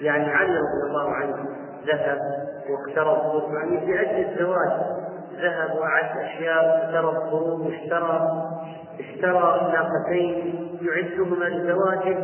يعني 0.00 0.24
علي 0.24 0.52
رضي 0.52 0.90
الله 0.90 1.10
عنه 1.10 1.36
ذهب 1.86 2.18
واقترض 2.70 3.52
يعني 3.54 4.00
أجل 4.00 4.30
الزواج 4.30 4.98
ذهب 5.42 5.76
واعد 5.76 6.18
أشياء 6.18 6.84
اشترى 6.84 7.08
القروض 7.10 7.72
اشترى 7.72 8.48
اشترى 9.00 9.72
ناقتين 9.72 10.68
يعدهما 10.82 11.44
لزواجه. 11.44 12.18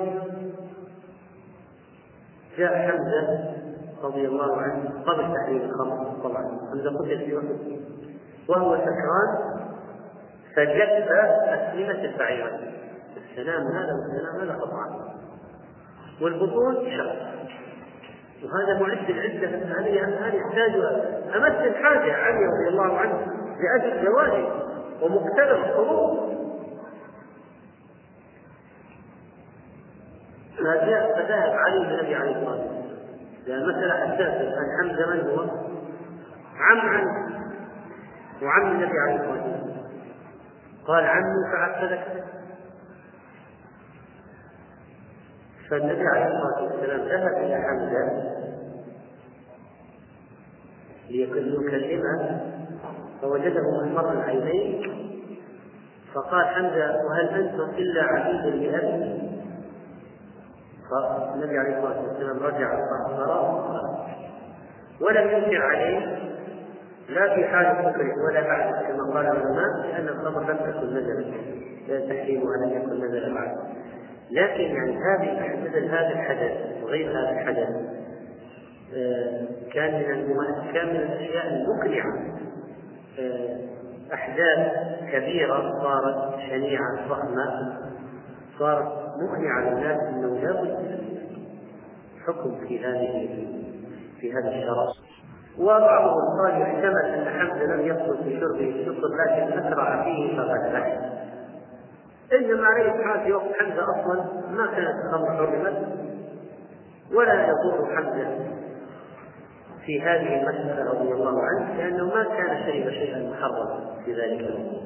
جاء 2.58 2.74
حمزة 2.88 3.54
رضي 4.02 4.26
الله 4.28 4.56
عنه 4.56 5.02
قبل 5.06 5.34
تحريم 5.34 5.62
الخمر. 5.62 6.12
طبعا 6.24 6.42
حمزة 6.70 6.98
قتل 6.98 7.18
في 7.18 7.34
وقت. 7.34 7.44
وهو 8.48 8.76
سكران 8.76 9.60
فجف 10.56 11.08
أسلمة 11.48 12.04
البعيرة. 12.04 12.60
السلام 13.16 13.66
هذا 13.66 13.92
والسلام 13.92 14.40
هذا 14.40 14.60
قطعا. 14.60 15.14
والبطون 16.22 16.74
شق 16.74 17.34
وهذا 18.44 18.80
معد 18.80 19.10
العدة 19.10 19.48
هذه 19.48 20.04
هذه 20.04 20.34
يحتاج 20.34 20.74
أمس 21.36 21.66
الحاجة 21.66 22.12
علي 22.12 22.46
رضي 22.46 22.68
الله 22.68 22.98
عنه 22.98 23.26
لأجل 23.60 24.06
زواجه 24.06 24.48
ومقتدى 25.02 25.50
الحروب 25.50 26.34
فجاء 30.58 31.14
فذهب 31.16 31.52
علي 31.52 31.76
النبي 31.76 32.14
عليه 32.14 32.36
الصلاة 32.36 32.50
والسلام 32.50 32.84
مسألة 33.46 34.04
أن 34.04 34.12
حمزة 34.80 35.06
من 35.06 35.30
هو؟ 35.30 35.40
عم 36.56 36.80
عن 36.88 37.06
وعم 38.42 38.70
النبي 38.70 38.98
عليه 38.98 39.14
الصلاة 39.14 39.44
والسلام. 39.44 39.74
قال 40.86 41.04
عمي 41.04 41.52
فعسلك 41.52 42.24
فالنبي 45.70 46.06
عليه 46.06 46.26
الصلاة 46.26 46.62
والسلام 46.62 47.00
ذهب 47.00 47.44
إلى 47.44 47.64
حمزة. 47.68 48.33
ليكلمه 51.10 52.40
فوجده 53.22 53.62
محمر 53.82 54.12
العينين 54.12 54.82
فقال 56.14 56.46
حمزة 56.46 57.04
وهل 57.04 57.28
أنتم 57.28 57.70
إلا 57.78 58.02
عبيد 58.02 58.54
لأبي؟ 58.54 59.34
فالنبي 60.90 61.58
عليه 61.58 61.78
الصلاة 61.78 62.02
والسلام 62.08 62.38
رجع 62.38 62.70
فأخبره. 62.70 63.64
ولم 65.00 65.30
ينكر 65.30 65.62
عليه 65.62 66.18
لا 67.08 67.34
في 67.34 67.44
حال 67.44 67.66
الكفر 67.66 68.02
ولا 68.28 68.40
بعد. 68.40 68.72
كما 68.84 69.14
قال 69.14 69.26
العلماء 69.26 69.86
لأن 69.86 70.08
الخمر 70.08 70.40
لم 70.40 70.56
تكن 70.56 70.96
نزلت 70.96 71.34
تحريمها 71.88 72.56
لم 72.66 72.72
يكن 72.76 73.04
نزل 73.04 73.34
بعد. 73.34 73.56
لكن 74.30 74.62
يعني 74.62 74.96
هذه 74.96 75.60
مثل 75.64 75.84
هذا 75.84 76.10
الحدث 76.10 76.82
وغير 76.82 77.10
هذا 77.10 77.30
الحدث 77.30 77.68
كان 79.72 79.94
من 79.94 80.72
كان 80.72 80.88
من 80.88 80.96
الأشياء 80.96 81.46
المقنعة. 81.46 82.34
آه، 83.18 83.58
احداث 84.14 84.72
كبيرة 85.12 85.72
صارت 85.82 86.38
شنيعة 86.50 87.08
ضخمة 87.08 87.78
صارت 88.58 88.92
مقنعة 89.22 89.70
للناس 89.70 90.00
إنه 90.00 90.38
لابد 90.38 90.98
حكم 92.26 92.66
في 92.68 92.86
هذه 92.86 93.28
في 94.20 94.32
هذا 94.32 94.48
الشرع. 94.48 94.92
وبعضهم 95.58 96.22
قال 96.40 96.62
يحتمل 96.62 97.04
أن 97.04 97.28
حمزة 97.28 97.64
لم 97.64 97.80
في 98.24 98.40
شربه 98.40 98.68
السكر 98.68 99.08
لكن 99.24 99.58
أسرع 99.58 100.04
فيه 100.04 100.36
فغلبه 100.36 101.14
إنما 102.32 102.66
عليه 102.66 102.94
الحال 102.94 103.24
في 103.24 103.32
وقت 103.32 103.52
حمزة 103.60 103.82
أصلا 103.82 104.24
ما 104.50 104.66
كانت 104.66 104.94
الخمر 105.04 105.36
حرمت 105.36 105.86
ولا 107.12 107.46
يضر 107.46 107.96
حمزة. 107.96 108.63
في 109.86 110.02
هذه 110.02 110.40
المسألة 110.40 110.90
رضي 110.90 111.12
الله 111.12 111.40
عنه 111.42 111.74
لأنه 111.76 112.04
ما 112.04 112.24
كان 112.24 112.56
شرب 112.66 112.90
شيئا 112.90 113.30
محرما 113.30 113.80
في 114.04 114.12
ذلك 114.12 114.40
الوقت. 114.40 114.84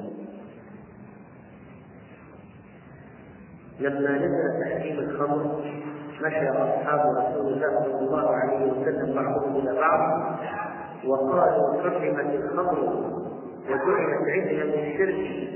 لما 3.79 4.11
نزل 4.17 4.63
تحريم 4.65 4.99
الخمر 4.99 5.63
مشى 6.21 6.49
أصحاب 6.49 6.99
رسول 6.99 7.53
الله 7.53 7.83
صلى 7.83 7.99
الله 7.99 8.35
عليه 8.35 8.71
وسلم 8.71 9.15
بعضهم 9.15 9.55
إلى 9.55 9.79
بعض 9.79 10.29
وقالوا 11.05 11.81
حرمت 11.83 12.33
الخمر 12.35 12.79
وجعلت 13.69 14.29
عدلا 14.29 14.63
للشرك 14.63 15.49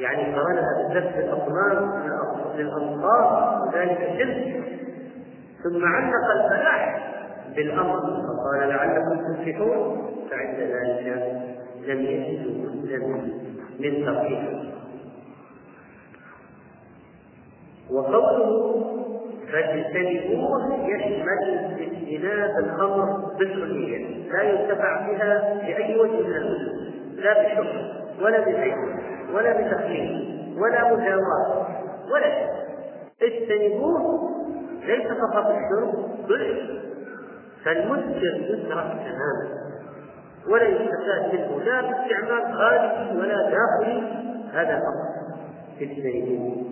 يعني 0.00 0.34
قرنها 0.34 0.88
بذبح 0.88 1.16
الأصنام 1.16 1.90
للأنصار 2.56 3.58
وذلك 3.62 3.98
شرك. 4.18 4.64
ثم 5.64 5.84
علق 5.84 6.30
الفلاح. 6.36 7.17
بالأمر. 7.56 8.00
فقال 8.00 8.68
لعلكم 8.68 9.34
تفلحون 9.34 10.08
فعند 10.30 10.58
ذلك 10.60 11.32
لم 11.86 12.00
يجدوا 12.00 12.70
مسلما 12.70 13.28
من 13.80 14.04
تركها 14.04 14.62
وقوله 17.90 18.74
فاجتنبوه 19.52 20.74
يشمل 20.84 21.78
اجتناب 21.80 22.64
الخمر 22.64 23.34
بالكلية 23.38 24.28
لا 24.32 24.42
ينتفع 24.42 25.06
بها 25.06 25.54
بأي 25.54 25.98
وجه 26.00 26.20
من 26.20 26.36
الوجوه 26.36 26.78
لا 27.16 27.42
بشرب 27.42 27.66
ولا 28.22 28.40
بذكر 28.40 28.98
ولا 29.34 29.52
بتخليل 29.52 30.38
ولا 30.58 30.94
مجاواه 30.94 31.66
ولا 32.12 32.30
شيء. 32.30 32.48
اجتنبوه. 33.22 34.30
ليس 34.86 35.06
فقط 35.06 35.46
الشرب 35.46 35.94
بل 36.28 36.80
فالمسكر 37.64 38.36
يترك 38.40 38.68
تماما. 38.68 39.68
ولا 40.48 40.68
يستفاد 40.68 41.34
منه 41.34 41.62
لا 41.64 41.80
باستعمال 41.80 42.54
خارجي 42.54 43.18
ولا 43.18 43.50
داخلي. 43.50 44.02
هذا 44.52 44.78
فقط 44.78 45.18
اجتنبوه 45.80 46.64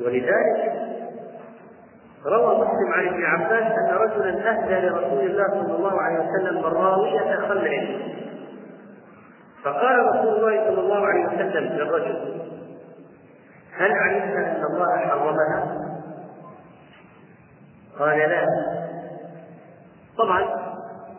ولذلك 0.00 0.72
روى 2.26 2.54
مسلم 2.56 2.92
عن 2.92 3.06
ابن 3.06 3.24
عباس 3.24 3.72
أن 3.78 3.94
رجلا 3.94 4.50
أهدى 4.50 4.86
لرسول 4.86 5.20
الله 5.20 5.48
صلى 5.48 5.76
الله 5.76 6.00
عليه 6.00 6.18
وسلم 6.18 6.62
براويه 6.62 7.36
خمر. 7.36 7.98
فقال 9.64 10.06
رسول 10.06 10.34
الله 10.34 10.64
صلى 10.70 10.80
الله 10.80 11.06
عليه 11.06 11.26
وسلم 11.26 11.64
للرجل 11.64 12.40
هل 13.76 13.92
علمت 13.92 14.36
أن 14.36 14.64
الله 14.70 14.96
حرمها؟ 14.96 15.83
قال 17.98 18.18
لا 18.18 18.46
طبعا 20.18 20.42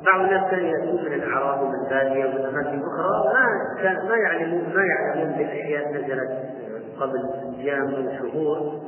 بعض 0.05 0.19
الناس 0.19 0.51
كانوا 0.51 0.67
يأتون 0.67 1.05
من 1.05 1.13
الأعراب 1.13 1.61
ومن 1.61 1.75
البادية 1.85 2.25
ومن 2.25 2.45
أماكن 2.45 2.81
أخرى 2.81 3.33
ما 3.33 3.81
كان 3.81 4.09
ما 4.09 4.15
يعلمون 4.15 4.75
ما 4.75 4.83
يعلمون 4.83 5.37
باشياء 5.37 5.91
نزلت 5.91 6.31
قبل 6.99 7.29
أيام 7.59 7.95
أو 7.95 8.17
شهور 8.17 8.81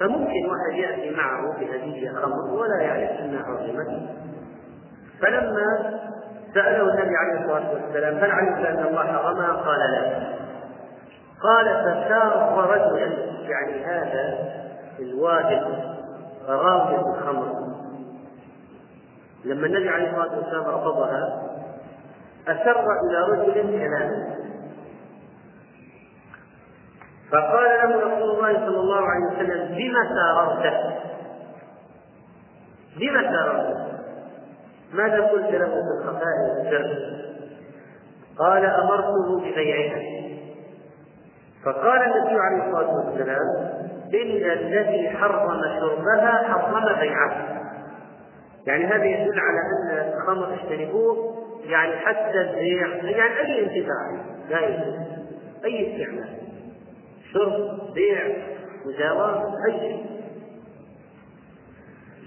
فممكن 0.00 0.46
واحد 0.50 0.78
يأتي 0.78 1.10
معه 1.16 1.58
بهدية 1.60 2.10
خمر 2.10 2.54
ولا 2.54 2.82
يعرف 2.82 3.20
إنها 3.20 3.42
حرمت 3.42 4.08
فلما 5.20 6.00
سأله 6.54 6.94
النبي 6.94 7.16
عليه 7.16 7.40
الصلاة 7.40 7.74
والسلام 7.74 8.14
هل 8.14 8.30
علمت 8.30 8.66
أن 8.66 8.86
الله 8.86 9.02
حرمها؟ 9.02 9.52
قال 9.52 9.80
لا. 9.92 10.34
قال 11.42 11.64
فسار 11.66 12.66
رجلا 12.70 13.12
يعني 13.48 13.84
هذا 13.84 14.38
الواجب 15.00 15.93
راوية 16.48 17.00
الخمر 17.16 17.74
لما 19.44 19.66
النبي 19.66 19.88
عليه 19.88 20.10
الصلاة 20.10 20.36
والسلام 20.38 20.64
رفضها 20.64 21.42
أسر 22.48 22.80
إلى 22.80 23.18
رجل 23.32 23.52
كلاما 23.52 24.34
فقال 27.30 27.90
له 27.90 27.96
رسول 27.96 28.30
الله 28.30 28.52
صلى 28.66 28.80
الله 28.80 29.02
عليه 29.08 29.26
وسلم 29.36 29.74
بما 29.76 30.08
ساررت؟ 30.14 30.94
بما 32.96 33.22
ساررت؟ 33.22 33.94
ماذا 34.92 35.20
قلت 35.26 35.50
له 35.50 35.66
في 35.66 36.00
الخفاء 36.00 36.34
والسر 36.48 37.14
قال 38.38 38.64
أمرته 38.66 39.38
ببيعها 39.40 40.00
فقال 41.64 42.02
النبي 42.02 42.38
عليه 42.40 42.64
الصلاة 42.66 42.94
والسلام 42.96 43.83
إن 44.22 44.50
الذي 44.50 45.10
حرم 45.10 45.60
شربها 45.80 46.42
حرم 46.48 47.00
بيعها 47.00 47.54
يعني 48.66 48.84
هذا 48.84 49.04
يدل 49.04 49.40
على 49.40 49.58
أن 49.60 50.12
الخمر 50.12 50.54
اجتنبوه 50.54 51.34
يعني 51.64 51.96
حتى 51.96 52.40
البيع 52.40 52.86
يعني 52.86 53.40
أي 53.40 53.64
انتفاع 53.64 54.24
لا 54.50 54.58
أي 55.64 55.92
استعمال. 55.92 56.28
شرب 57.32 57.94
بيع 57.94 58.36
مجاورة 58.86 59.54
أي 59.68 59.80
شيء. 59.80 60.06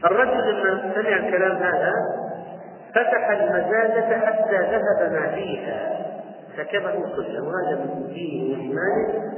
الرجل 0.05 0.61
لما 0.61 0.93
سمع 0.95 1.17
الكلام 1.17 1.57
هذا 1.57 1.93
فتح 2.95 3.29
المزادة 3.29 4.19
حتى 4.19 4.57
ذهب 4.57 5.11
ما 5.11 5.35
فيها. 5.35 6.05
سكبه 6.57 6.91
كله 7.15 7.43
وهذا 7.43 7.85
من 7.85 8.07
دينه 8.13 8.57
وإيمانه. 8.57 9.36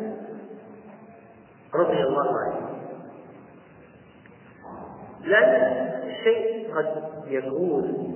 رضي 1.76 2.04
الله 2.04 2.30
عنه. 2.40 2.70
لأن 5.24 5.90
الشيء 6.10 6.74
قد 6.76 7.04
يكون 7.28 8.16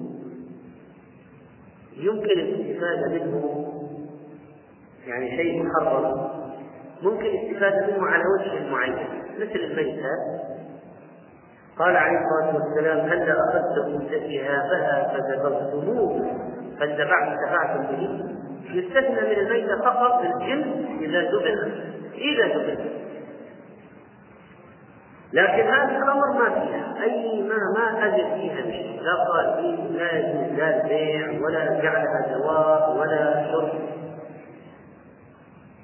يمكن 1.97 2.39
الاستفادة 2.39 3.07
منه 3.07 3.69
يعني 5.07 5.37
شيء 5.37 5.63
محرم 5.63 6.29
ممكن 7.01 7.25
الاستفادة 7.25 7.87
منه 7.87 8.07
على 8.07 8.23
وجه 8.39 8.71
معين 8.71 9.07
مثل 9.35 9.59
الميتة. 9.59 10.09
قال 11.79 11.97
عليه 11.97 12.17
الصلاة 12.19 12.55
والسلام 12.55 12.99
هل 12.99 13.29
أخذتم 13.29 14.07
ذهابها 14.07 15.13
فذبحتموه 15.13 16.37
فاندفعتم 16.79 17.35
دفعتم 17.45 17.83
به. 17.83 18.33
يستثنى 18.69 19.21
من 19.21 19.39
الميتة 19.39 19.77
فقط 19.77 20.21
الجن 20.21 20.85
إذا 21.01 21.21
ذبح 21.21 21.73
إذا 22.15 22.57
ذبح. 22.57 23.02
لكن 25.33 25.67
هذه 25.67 25.97
الخمر 25.97 26.31
ما 26.33 26.49
فيها. 26.49 27.03
أي 27.03 27.41
ما 27.41 27.55
ما 27.77 28.05
اجد 28.05 28.33
فيها 28.33 28.61
شيء 28.61 29.01
لا 29.01 29.13
قال 29.23 29.95
لا 29.97 30.11
يجوز 30.11 30.59
لا 30.59 30.83
البيع 30.83 31.45
ولا 31.45 31.81
جعلها 31.81 32.37
دواء 32.37 32.97
ولا 32.97 33.51
شرب 33.51 33.79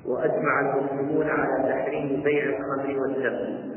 وأجمع 0.05 0.59
المسلمون 0.59 1.29
على 1.29 1.73
تحريم 1.73 2.21
بيع 2.23 2.43
الخمر 2.43 2.99
والدم 3.01 3.69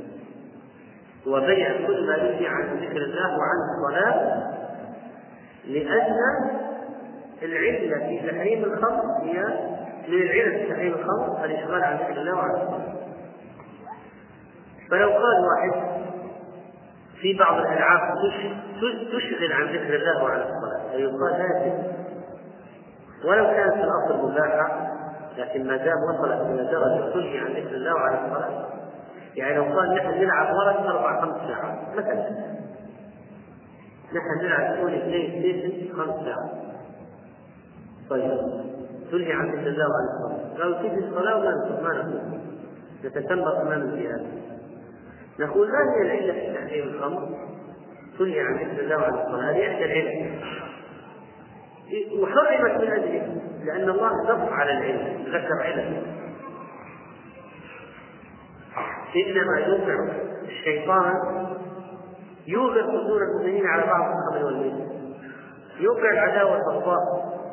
وبيع 1.27 1.87
كل 1.87 2.07
ما 2.07 2.17
ينهي 2.17 2.47
عن 2.47 2.77
ذكر 2.77 2.97
الله 2.97 3.39
وعن 3.39 3.57
الصلاة 3.71 4.43
لأن 5.67 6.17
العلة 7.43 8.09
في 8.09 8.31
تحريم 8.31 8.65
الخمر 8.65 9.03
هي 9.23 9.43
من 10.09 10.23
العلل 10.23 10.59
في 10.59 10.73
تحريم 10.73 10.95
الخمر 10.95 11.45
الإشغال 11.45 11.85
عن 11.85 11.97
ذكر 11.97 12.21
الله 12.21 12.35
وعن 12.35 12.51
الصلاة. 12.51 12.92
فلو 14.93 15.09
قال 15.09 15.45
واحد 15.45 16.03
في 17.21 17.39
بعض 17.39 17.59
الألعاب 17.61 18.01
تشغل 19.13 19.53
عن 19.53 19.65
ذكر 19.65 19.95
الله 19.95 20.25
وعن 20.25 20.41
الصلاة 20.41 20.91
فيقال 20.91 21.33
لازم 21.33 21.83
ولو 23.25 23.45
كانت 23.45 23.75
في 23.75 23.85
الأصل 23.85 24.31
مباحة 24.31 24.93
لكن 25.39 25.67
ما 25.67 25.77
دام 25.77 25.97
وصلت 26.03 26.41
إلى 26.41 26.65
درجة 26.65 27.13
تنهي 27.13 27.39
عن 27.39 27.51
ذكر 27.51 27.75
الله 27.75 27.95
وعن 27.95 28.15
الصلاة 28.15 28.67
يعني 29.37 29.57
لو 29.57 29.63
قال 29.63 29.95
نحن 29.95 30.09
نلعب 30.09 30.55
ورق 30.55 30.81
أربع 30.81 31.21
خمس 31.21 31.37
ساعات 31.49 31.79
مثلا. 31.97 32.27
نحن 34.15 34.45
نلعب 34.45 34.77
سوني 34.77 34.99
بلاي 34.99 35.29
ستيشن 35.29 35.97
خمس 35.97 36.25
ساعات. 36.25 36.51
طيب 38.11 38.39
تنهي 39.11 39.33
عن 39.33 39.47
ذكر 39.47 39.67
الله 39.67 39.87
وعن 39.89 40.07
الصلاة. 40.15 40.63
قالوا 40.63 40.83
تيجي 40.83 41.07
الصلاة 41.07 41.39
ولا 41.39 41.81
ما 41.83 41.93
نقول 41.93 42.41
نتسلط 43.05 43.55
أمام 43.55 43.83
الجهاد. 43.83 44.52
نقول 45.41 45.69
ما 45.69 45.79
هي 45.97 46.03
العلة 46.03 46.33
في 46.33 46.55
تحريم 46.55 46.89
الخمر؟ 46.89 47.29
تنهي 48.19 48.41
عن 48.41 48.55
ذكر 48.55 48.83
الله 48.83 48.97
وعن 48.97 49.13
الصلاة 49.15 49.51
هذه 49.51 49.73
إحدى 49.73 49.85
العلل 49.85 50.41
وحرمت 52.21 52.81
من 52.81 52.93
أجله 52.93 53.43
لأن 53.65 53.89
الله 53.89 54.11
نص 54.23 54.53
على 54.53 54.71
العلة 54.71 55.19
ذكر 55.29 55.63
علة. 55.63 56.03
إنما 59.17 59.59
يوقع 59.59 60.13
الشيطان 60.49 61.15
يوقع 62.47 62.83
صدور 62.83 63.23
المؤمنين 63.23 63.67
على 63.67 63.83
بعض 63.87 64.01
الخمر 64.01 64.45
والميت 64.47 64.93
يوقع 65.81 66.11
العداوة 66.13 66.57
البغضاء 66.57 66.99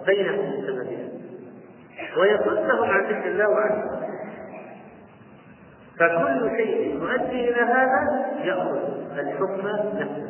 بينهم 0.08 0.52
بسببها 0.52 1.10
ويصدهم 2.18 2.90
عن 2.90 3.06
ذكر 3.06 3.28
الله 3.28 3.50
وعن 3.50 3.99
فكل 6.00 6.50
شيء 6.58 6.96
يؤدي 6.96 7.50
إلى 7.50 7.62
هذا 7.62 8.30
يأخذ 8.44 8.78
الحكم 9.20 9.68
نفسه. 9.68 10.30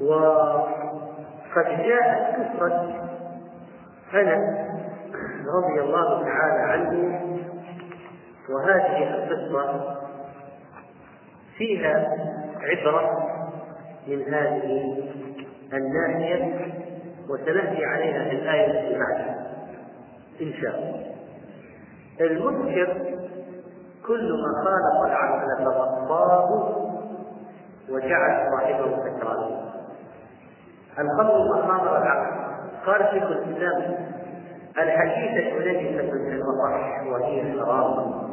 وقد 0.00 1.82
جاءت 1.82 2.36
قصة 2.36 2.94
أنس 4.14 4.58
رضي 5.56 5.80
الله 5.80 6.22
تعالى 6.24 6.62
عنه 6.62 7.20
وهذه 8.50 9.14
القصة 9.14 9.96
فيها 11.58 12.06
عبرة 12.60 13.28
من 14.06 14.34
هذه 14.34 15.02
الناحية 15.72 16.72
وسنأتي 17.28 17.84
عليها 17.84 18.24
في 18.24 18.36
الآية 18.36 18.66
التي 18.66 18.98
بعدها 18.98 19.46
إن 20.40 20.52
شاء 20.62 20.78
الله. 20.78 21.17
المنكر 22.20 23.18
كل 24.06 24.32
ما 24.32 24.64
خالط 24.64 25.06
العقل 25.06 25.64
فغطاه 25.64 26.48
وجعل 27.90 28.50
صاحبه 28.52 28.96
سكرانا 28.96 29.60
الخمر 30.98 31.48
ما 31.48 31.62
خامر 31.62 32.02
العقل 32.02 32.38
قال 32.86 33.00
شيخ 33.12 33.24
الإسلام 33.30 33.96
الحديثة 34.78 35.58
نجسة 35.58 36.10
في 36.10 36.28
المصح 36.28 37.06
وهي 37.12 37.60
حرام. 37.60 38.28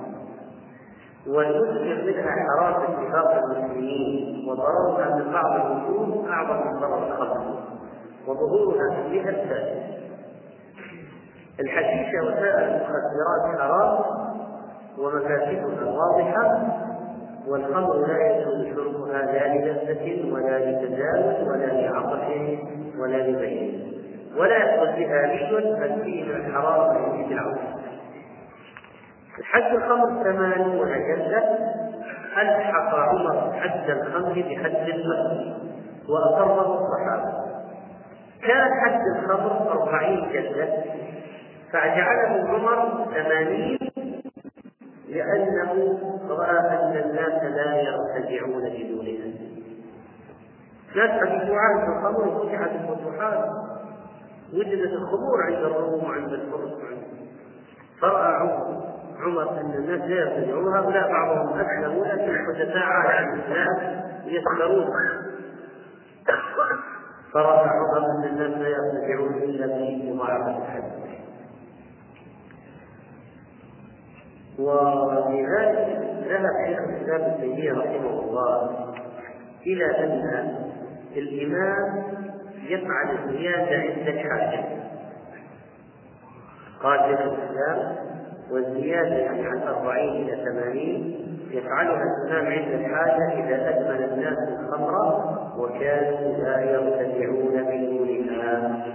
والمسكر 1.28 2.04
منها 2.06 2.32
حرام 2.32 2.74
باتفاق 2.74 3.32
المسلمين 3.44 4.46
وضررها 4.50 5.16
من 5.16 5.32
بعض 5.32 5.56
الوجوه 5.66 6.30
أعظم 6.32 6.68
من 6.68 6.80
ضرر 6.80 7.08
الخمر 7.08 7.56
وظهورها 8.28 9.04
فيها 9.10 9.30
الثالث 9.30 10.05
الحشيشة 11.60 12.26
وسائر 12.28 12.68
المخدرات 12.68 13.60
حرام 13.60 14.00
ومفاسدها 14.98 15.92
واضحة 15.92 16.62
والخمر 17.48 17.94
لا 18.08 18.28
يجوز 18.28 18.76
شربها 18.76 19.22
لا 19.22 19.48
للذة 19.48 20.34
ولا 20.34 20.60
لتزاوج 20.60 21.48
ولا 21.48 21.66
لعطش 21.66 22.28
ولا 23.00 23.18
لبين 23.18 23.94
ولا 24.38 24.58
يدخل 24.58 24.96
بها 24.96 25.34
رشوة 25.34 25.80
بل 25.80 26.04
فيه 26.04 26.24
من 26.24 26.36
الحرام 26.36 26.96
ويزيد 26.96 27.32
العوش 27.32 27.58
حد 29.44 29.76
الخمر 29.76 30.24
ثمانون 30.24 30.90
جلدة 30.90 31.44
ألحق 32.38 32.96
عمر 32.96 33.54
حد 33.54 33.90
الخمر 33.90 34.34
بحد 34.34 34.90
القتل 34.90 35.56
وأقره 36.10 36.86
الصحابة. 36.86 37.34
كان 38.44 38.70
حد 38.86 39.02
الخمر 39.16 39.72
أربعين 39.72 40.30
جلدة. 40.34 40.68
فجعله 41.72 42.50
عمر 42.50 43.06
ثمانين 43.14 43.80
لأنه 45.10 46.00
رأى 46.30 46.60
أن 46.60 46.98
الناس 47.06 47.44
لا 47.44 47.82
يرتجعون 47.82 48.70
بدونها 48.70 49.28
ناس 50.96 51.12
عهد 51.50 51.90
الخمر 51.90 52.28
وفتحت 52.28 52.70
الفتوحات 52.72 53.46
وجدت 54.54 54.92
الخمور 54.94 55.44
عند 55.44 55.64
الروم 55.66 56.04
وعند 56.04 56.34
الفرس 56.34 56.72
فرأى 58.02 58.34
عمر 58.34 58.86
عمر 59.20 59.52
أن 59.52 59.74
الناس 59.74 60.02
لا 60.10 60.16
يرتجعون. 60.16 60.76
هؤلاء 60.78 61.12
بعضهم 61.12 61.60
أسلموا 61.60 62.06
لكن 62.06 62.46
حدثاء 62.48 62.84
عن 62.84 63.34
الإسلام 63.34 64.02
يسخرون 64.26 64.90
فرأى 67.34 67.68
عمر 67.70 67.98
أن 67.98 68.24
الناس 68.24 68.62
لا 68.62 68.68
يرتجعون 68.70 69.34
إلا 69.34 69.68
بمضاعفة 69.68 70.58
الحد 70.58 71.05
ولذلك 74.60 75.98
ذهب 76.30 76.52
شيخ 76.68 76.80
الاسلام 76.80 77.22
ابن 77.22 77.42
تيميه 77.42 77.72
رحمه 77.72 78.20
الله 78.20 78.86
إلى 79.68 79.86
أن 79.86 80.56
الإمام 81.16 82.04
يفعل 82.70 83.18
الزيادة 83.24 83.78
عند 83.78 84.08
الحاجة. 84.08 84.66
قال 86.84 87.00
شيخ 87.00 87.20
الاسلام 87.22 87.96
والزيادة 88.52 89.16
يعني 89.16 89.48
عن 89.48 89.62
أربعين 89.62 90.30
إلى 90.30 90.46
ثمانين 90.46 91.26
يفعلها 91.52 92.02
الإمام 92.04 92.46
عند 92.46 92.74
الحاجة 92.74 93.34
إذا 93.34 93.70
أدمن 93.70 94.04
الناس 94.04 94.38
الخمر 94.38 95.24
وكانوا 95.58 96.38
لا 96.38 96.62
يرتدعون 96.62 97.64
بدونها 97.64 98.86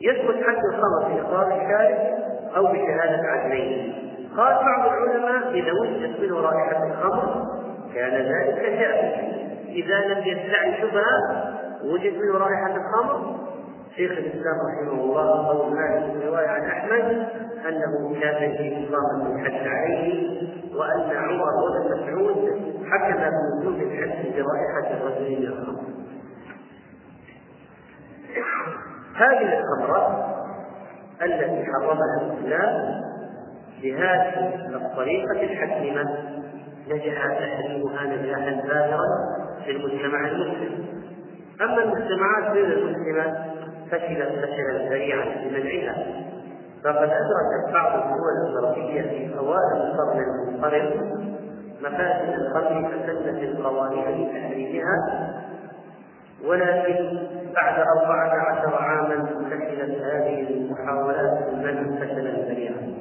يثبت 0.00 0.36
حد 0.44 0.62
الخمر 0.74 1.14
في 1.14 1.20
إقرار 1.20 1.46
الشارع 1.46 2.18
أو 2.58 2.66
بشهادة 2.66 3.28
عدلين. 3.28 3.94
قال 4.36 4.54
بعض 4.54 4.88
العلماء 4.92 5.50
إذا 5.50 5.72
وجدت 5.72 6.20
منه 6.20 6.40
رائحة 6.40 6.86
الخمر 6.86 7.46
كان 7.94 8.12
ذلك 8.12 8.78
جائزا 8.78 9.38
إذا 9.68 10.14
لم 10.14 10.26
يدعي 10.26 10.80
شبهة 10.80 11.54
وجد 11.84 12.12
منه 12.12 12.38
رائحة 12.38 12.76
الخمر. 12.76 13.38
شيخ 13.96 14.10
الإسلام 14.10 14.56
رحمه 14.68 15.02
الله 15.02 15.46
قول 15.48 15.74
مالك 15.74 16.12
في 16.12 16.28
رواية 16.28 16.48
عن 16.48 16.62
أحمد 16.62 17.26
أنه 17.68 18.20
كان 18.20 18.50
يجب 18.50 18.92
إقامة 18.92 19.36
الحد 19.36 19.66
عليه 19.66 20.42
وأن 20.74 21.16
عمر 21.16 21.52
وابن 21.64 22.02
مسعود 22.02 22.50
حكم 22.90 23.30
بوجود 23.30 23.82
الحد 23.82 24.24
برائحة 24.34 24.96
الرجل 24.96 25.40
من 25.40 25.46
الخمر. 25.46 25.82
هذه 29.16 29.58
الخمرة 29.58 30.27
التي 31.22 31.64
حرمها 31.72 32.20
الإسلام 32.22 33.00
بهذه 33.82 34.54
الطريقة 34.74 35.42
الحكيمة. 35.42 36.04
نجح 36.88 37.26
تحريمها 37.26 38.06
نجاحا 38.06 38.50
باهرا 38.68 39.06
في 39.64 39.70
المجتمع 39.70 40.28
المسلم. 40.28 40.86
أما 41.60 41.82
المجتمعات 41.82 42.52
غير 42.52 42.78
المسلمة 42.78 43.44
فشلت 43.90 44.44
فشلا 44.44 44.88
ذريعا 44.88 45.24
في 45.24 45.48
منعها. 45.50 45.94
فقد 46.84 47.10
أدركت 47.10 47.72
بعض 47.72 47.98
الدول 47.98 48.34
الغربية 48.48 49.02
في 49.02 49.38
أوائل 49.38 49.76
القرن 49.76 50.18
المنقرض 50.18 51.18
مفاسد 51.80 52.34
الخمر 52.34 52.88
فسدت 52.88 53.42
القوانين 53.42 54.04
لتحريمها 54.04 54.96
ولكن 56.44 57.18
بعد 57.54 57.84
أربعة 57.98 58.32
عشر 58.50 58.74
عاما 58.74 59.07
فشلت 59.78 60.02
هذه 60.02 60.50
المحاولات 60.50 61.48
المنع 61.52 62.00
فشلا 62.00 62.30
ذريعا 62.30 62.94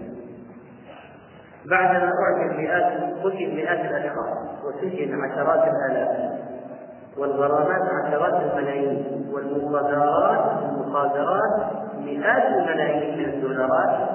بعدما 1.66 2.12
أعجب 2.24 2.60
مئات 2.60 2.94
قتل 3.24 3.56
مئات 3.56 3.80
الأشخاص 3.80 4.38
وسجن 4.66 5.22
عشرات 5.22 5.68
الآلاف 5.68 6.40
والغرامات 7.18 7.82
عشرات 8.04 8.52
الملايين 8.52 9.26
والمقادرات 9.32 10.64
المقادرات 10.64 11.72
مئات 11.98 12.44
الملايين 12.46 13.18
من 13.18 13.34
الدولارات 13.34 14.10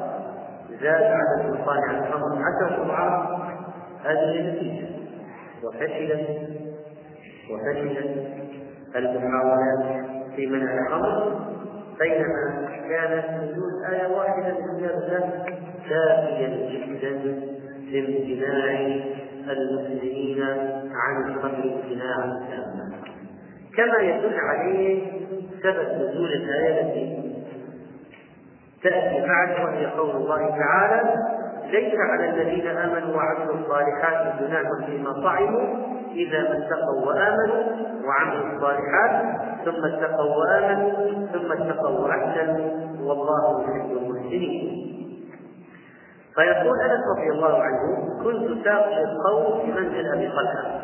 زاد 0.81 1.03
عدد 1.03 1.55
الصانع 1.55 1.91
الخمر 1.91 2.39
عشر 2.39 2.83
اضعاف 2.83 3.41
هذه 4.05 4.41
النتيجة. 4.41 4.87
وفشلت 5.65 6.29
وفشلت 7.51 8.27
المحاولات 8.97 10.07
في 10.37 10.47
منع 10.47 10.87
الخمر 10.87 11.41
بينما 12.01 12.69
كانت 12.89 13.25
وجود 13.43 13.73
آية 13.93 14.07
واحدة 14.07 14.55
من 14.59 14.79
كتاب 14.79 15.47
كافيا 15.89 16.49
جدا 16.71 17.11
لامتناع 17.91 19.03
المسلمين 19.51 20.43
عن 20.95 21.29
الخمر 21.29 21.65
امتناعا 21.65 22.47
تاما 22.51 22.93
كما 23.77 23.99
يدل 24.03 24.37
عليه 24.37 25.13
سبب 25.63 25.89
نزول 26.03 26.33
الآية 26.33 26.81
التي 26.81 27.33
تأتي 28.83 29.27
بعد 29.29 29.65
وهي 29.65 29.87
قول 29.87 30.11
الله 30.11 30.49
تعالى 30.49 31.15
ليس 31.71 31.95
على 31.95 32.29
الذين 32.31 32.67
آمنوا 32.67 33.17
وعملوا 33.17 33.55
الصالحات 33.55 34.41
جناح 34.41 34.63
فيما 34.87 35.13
طعموا 35.13 35.92
إذا 36.15 36.41
ما 36.43 36.59
اتقوا 36.59 37.07
وآمنوا 37.07 37.63
وعملوا 38.05 38.57
الصالحات 38.57 39.37
ثم 39.65 39.85
اتقوا 39.85 40.37
وآمنوا 40.37 40.91
ثم 41.33 41.53
اتقوا 41.53 41.99
وأحسنوا. 41.99 42.71
والله 43.03 43.63
يحب 43.63 43.91
المحسنين. 43.97 44.83
فيقول 46.35 46.81
أنس 46.81 47.01
رضي 47.17 47.31
الله 47.31 47.63
عنه 47.63 47.81
كنت 48.25 48.65
ساقي 48.65 49.03
القوم 49.03 49.61
في 49.61 49.73
منزل 49.73 50.13
أبي 50.13 50.29
طلحة. 50.29 50.81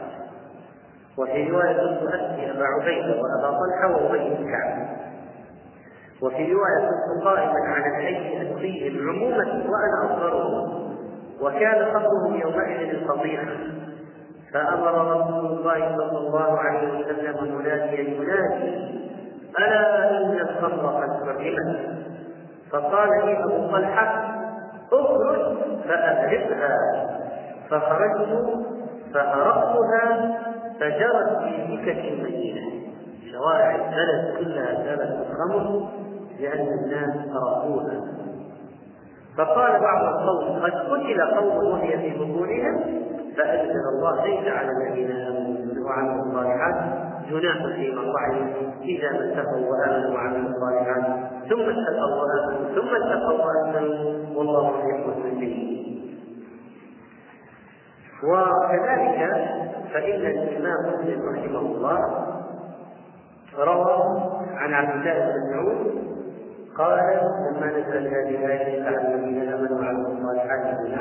وفي 1.18 1.50
رواية 1.50 1.72
كنت 1.72 2.14
أسقي 2.14 2.50
أبا 2.50 2.64
عبيده 2.64 3.22
وأبا 3.22 3.58
طلحة 3.58 4.04
وأبي 4.04 4.18
بن 4.18 4.50
كعب. 4.50 4.88
وفي 6.22 6.52
رواية 6.52 6.88
كنت 6.88 7.24
قائما 7.24 7.60
على 7.60 7.86
الحي 7.86 8.42
أسقيهم 8.42 9.08
عموما 9.08 9.44
وأنا 9.44 10.14
أصغرهم. 10.14 10.88
وكان 11.40 11.84
قبرهم 11.84 12.34
يومئذ 12.34 12.88
الفضيحه 12.88 13.56
فأمر 14.52 15.20
رسول 15.20 15.46
الله 15.46 15.96
صلى 15.96 16.18
الله 16.18 16.58
عليه 16.58 16.88
وسلم 16.88 17.54
مناديا 17.58 18.00
ينادي 18.00 18.98
ألا 19.58 20.10
إن 20.10 20.38
الخمر 20.40 20.86
قد 21.02 21.38
حرمت 21.38 21.98
فقال 22.72 23.08
لي 23.26 23.44
أبو 23.44 23.70
طلحة 23.72 24.34
أخرج 24.92 25.56
فأهرقها 25.88 26.76
فخرجت 27.70 28.48
فأرقتها 29.14 30.38
فجرت 30.80 31.38
في 31.38 31.76
سكك 31.76 32.04
المدينة 32.12 32.62
شوارع 33.32 33.74
البلد 33.74 34.36
كلها 34.38 34.74
كانت 34.74 35.26
الخمر 35.30 35.88
لأن 36.40 36.68
الناس 36.78 37.16
أراقوها 37.36 38.00
فقال 39.38 39.80
بعض 39.80 40.02
القوم 40.04 40.58
قد 40.62 40.72
قتل 40.72 41.20
قوم 41.36 41.72
وهي 41.72 41.98
في 41.98 42.18
بطونهم 42.18 42.76
فأنزل 43.36 43.82
الله 43.94 44.24
ليس 44.24 44.48
على 44.48 44.70
الذين 44.70 45.10
آمنوا 45.10 45.86
وعملوا 45.86 46.26
الصالحات 46.26 46.74
جناح 47.30 47.66
فيما 47.76 48.12
فعلوا 48.12 48.46
إذا 48.82 49.12
ما 49.12 49.32
اتقوا 49.32 49.66
وآمنوا 49.70 50.14
وعملوا 50.14 50.50
الصالحات 50.50 51.04
ثم 51.48 51.60
اتقوا 51.60 52.22
وآمنوا 52.22 52.74
ثم 52.74 52.88
اتقوا 52.96 53.44
وآمنوا 53.44 54.36
والله 54.36 54.78
يحب 54.78 55.08
المسلمين. 55.08 55.78
وكذلك 58.24 59.18
فإن 59.92 60.20
الإمام 60.26 60.76
مسلم 60.86 61.22
رحمه 61.28 61.60
الله 61.60 62.26
روى 63.58 64.20
عن 64.54 64.74
عبد 64.74 64.94
الله 65.06 65.18
بن 65.18 65.32
مسعود 65.50 66.17
قال 66.78 66.98
لما 66.98 67.66
نزل 67.66 68.06
هذه 68.06 68.44
الآية 68.44 68.84
على 68.84 69.14
الذين 69.14 69.52
آمنوا 69.52 69.78
وعملوا 69.78 70.12
الصالحات 70.12 70.80
من 70.80 70.94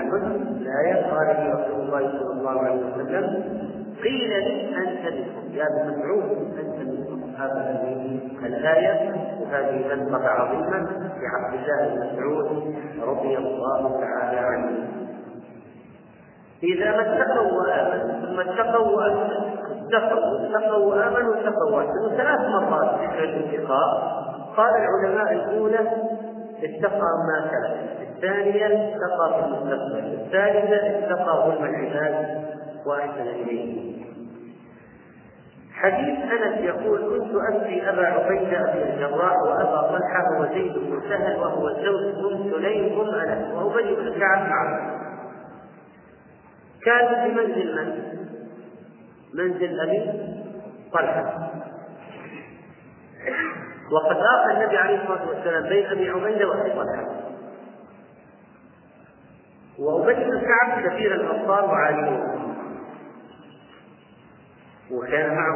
الآية 0.61 1.11
قال 1.11 1.27
لي 1.27 1.53
رسول 1.53 1.81
الله 1.81 2.19
صلى 2.19 2.31
الله 2.33 2.61
عليه 2.61 2.81
وسلم 2.81 3.43
قيل 4.03 4.29
لي 4.29 4.77
أنت 4.77 5.13
منهم. 5.13 5.53
يا 5.53 5.63
ابن 5.63 5.89
مسعود 5.89 6.57
أنت 6.59 6.89
منهم. 6.89 7.35
هذا 7.37 7.83
الآية 8.43 9.11
وهذه 9.41 9.95
منطقة 9.95 10.27
عظيمة 10.27 10.89
لعبد 11.21 11.53
الله 11.53 11.89
بن 11.89 11.99
مسعود 11.99 12.75
رضي 13.03 13.37
الله 13.37 14.01
تعالى 14.01 14.39
عنه. 14.39 14.87
إذا 16.63 16.91
ما 16.91 17.01
اتقوا 17.01 17.51
وآمنوا 17.51 18.25
ثم 18.25 18.39
اتقوا 18.39 18.97
وآمنوا 18.97 19.57
اتقوا 19.87 20.47
اتقوا 20.47 20.85
وآمنوا 20.85 21.33
اتقوا 21.35 21.71
وآمنوا 21.71 22.09
ثلاث 22.17 22.39
مرات 22.39 23.01
ذكر 23.01 23.23
الاتقاء 23.23 24.16
قال 24.58 24.70
العلماء 24.76 25.34
الأولى 25.34 25.80
اتقى 26.63 27.00
ما 27.28 27.50
سلف. 27.52 28.02
الثانية 28.10 28.65
اتقى 28.65 29.34
في 29.34 29.46
المستقبل. 29.46 30.20
الثالثة 30.22 30.76
اتقى 31.00 31.46
ظلم 31.46 31.65
العباد 31.65 32.46
وأحسن 32.86 33.22
إليه. 33.28 33.98
حديث 35.74 36.20
أنس 36.32 36.58
يقول 36.58 37.00
كنت 37.00 37.36
أسقي 37.50 37.89
أبا 37.89 38.06
عبيدة 38.08 38.74
بن 38.74 38.82
الجراح 38.82 39.38
وأبا 39.41 39.82
طلحة 39.82 40.39
وزيد 40.41 40.74
بن 40.74 41.02
سهل 41.10 41.39
وهو 41.39 41.70
زوج 41.70 42.34
أم 42.34 42.52
سليم 42.52 43.00
أم 43.00 43.15
أنس 43.15 43.54
وأبي 43.54 43.96
بن 43.96 44.20
كعب 44.20 44.50
معه 44.50 44.98
كان 46.86 47.08
في 47.08 47.36
منزل 47.36 47.76
من؟ 47.76 48.04
منزل 49.34 49.80
أبي 49.82 50.12
طلحة. 50.93 51.52
وقد 53.91 54.17
آخى 54.17 54.52
النبي 54.58 54.78
عليه 54.78 55.02
الصلاة 55.04 55.28
والسلام 55.30 55.63
بين 55.63 55.86
أبي 55.86 56.10
عبيدة 56.10 56.47
وأبي 56.47 56.69
طلحة. 56.69 57.06
وأبي 59.80 60.13
بن 60.13 60.41
كعب 60.41 60.89
كثير 60.89 61.15
الأنصار 61.15 61.65
وعالمهم 61.65 62.47
وكان 64.91 65.36
معه 65.36 65.56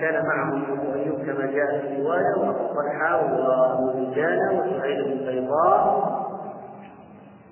كان 0.00 0.22
معه 0.26 0.72
أبو 0.72 0.92
أيوب 0.94 1.18
كما 1.26 1.46
جاء 1.46 1.80
في 1.80 1.86
الروايه 1.86 2.34
وأبو 2.38 2.74
طلحة 2.74 3.16
وابو 3.16 3.98
مجانه 3.98 4.52
وسعيد 4.52 5.04
بن 5.04 5.26
بيضاء 5.26 6.18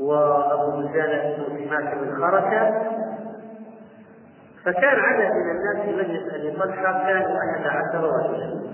وأبو 0.01 0.77
مجانه 0.77 1.37
بن 1.37 1.69
سماك 1.69 1.95
بن 1.99 2.17
خرشه 2.21 2.83
فكان 4.65 4.99
عدد 5.01 5.31
من 5.33 5.51
الناس 5.51 5.87
في 5.87 5.93
مجلس 5.97 6.35
أبي 6.35 6.51
طلحة 6.51 7.07
كانوا 7.07 7.39
أحد 7.39 7.67
عشر 7.67 8.11
رجلا. 8.19 8.67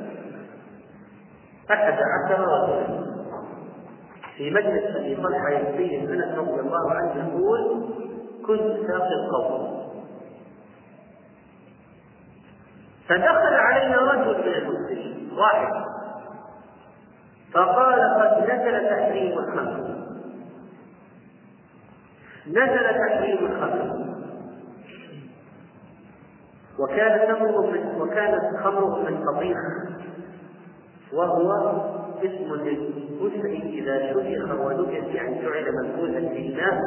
أحد 1.70 1.92
عشر 1.92 2.40
رجلا. 2.40 3.02
في 4.36 4.50
مجلس 4.50 4.96
أبي 4.96 5.16
طلحة 5.16 5.48
يكفيه 5.50 6.00
انس 6.00 6.38
رضي 6.38 6.60
الله 6.60 6.90
عنه 6.90 7.28
يقول 7.28 7.84
كنت 8.46 8.86
ساقي 8.86 9.14
القوم. 9.24 9.82
فدخل 13.08 13.54
علينا 13.54 13.96
رجل 13.96 14.38
من 14.38 14.54
المسلمين 14.54 15.30
واحد. 15.38 15.72
فقال 17.52 18.00
قد 18.00 18.50
نزل 18.50 18.88
تحريم 18.90 19.38
الخمر. 19.38 19.96
نزل 22.46 23.08
تحريم 23.08 23.46
الخمر. 23.46 24.12
وكان 26.78 27.28
تمر 27.28 27.70
من 27.70 28.00
وكانت 28.00 28.56
خمر 28.64 29.10
من 29.10 29.24
قطيع 29.28 29.56
وهو 31.14 31.52
اسم 32.18 32.54
للكسر 32.54 33.44
إذا 33.46 34.12
شرخ 34.12 34.60
ونجس 34.60 35.14
يعني 35.14 35.42
جعل 35.42 35.66
منفوذا 35.74 36.18
لله. 36.18 36.80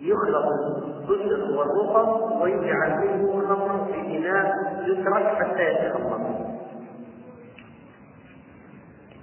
ويخلق 0.00 0.46
الكسر 0.46 1.40
والرقم 1.58 2.40
ويجعل 2.40 2.90
منه 3.00 3.48
خمر 3.48 3.70
في 3.84 3.98
اناء 4.18 4.46
يترك 4.86 5.26
حتى 5.26 5.62
يتخمر. 5.62 6.22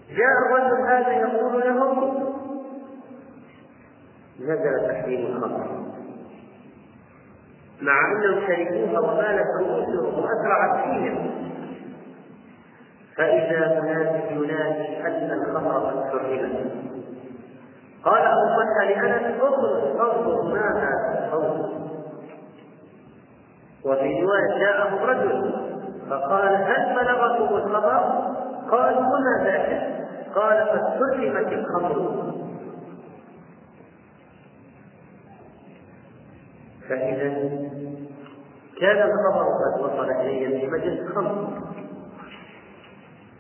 جاء 0.09 0.33
الرجل 0.45 0.79
هذا 0.87 1.11
يقول 1.11 1.53
له 1.59 1.79
نزل 4.39 4.87
تحريم 4.87 5.21
الخمر. 5.25 5.90
مع 7.81 8.11
انهم 8.11 8.47
شربوها 8.47 8.99
ومالت 8.99 9.47
رؤوسهم 9.59 10.23
واسرعت 10.23 10.83
فيهم. 10.83 11.31
فإذا 13.17 13.81
مناسك 13.81 14.31
ينادي 14.31 15.07
أن 15.07 15.31
الخمر 15.31 15.77
قد 15.79 16.09
حرمت. 16.09 16.71
قال 18.05 18.21
أبو 18.21 18.47
طلحه 18.55 18.83
لأنس 18.85 19.41
انظر 19.41 20.41
ما 20.43 20.61
هذا 20.77 21.25
الصوت 21.25 21.71
وفي 23.85 24.21
رواية 24.21 24.59
جاءه 24.59 25.05
رجل 25.05 25.53
فقال 26.09 26.55
هل 26.55 26.95
بلغكم 26.95 27.55
الخبر 27.55 28.01
قالوا 28.71 28.99
وما 28.99 29.43
ذاك 29.43 29.91
قال 30.35 30.69
قد 30.69 30.81
حرمت 30.81 31.53
الخمر. 31.53 32.21
فإذا 36.91 37.29
كان 38.81 38.97
الخبر 38.97 39.45
قد 39.45 39.81
وصل 39.81 40.09
إلي 40.11 40.59
في 40.59 40.67
مجلس 40.67 41.11
خمر 41.15 41.47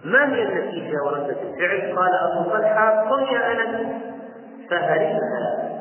ما 0.05 0.33
هي 0.33 0.43
النتيجة 0.43 0.97
وردة 1.05 1.35
الفعل؟ 1.41 1.95
قال 1.97 2.11
أبو 2.31 2.49
طلحة 2.49 3.09
قم 3.09 3.23
يا 3.23 3.51
أنس 3.51 3.87
فهرمها 4.69 5.71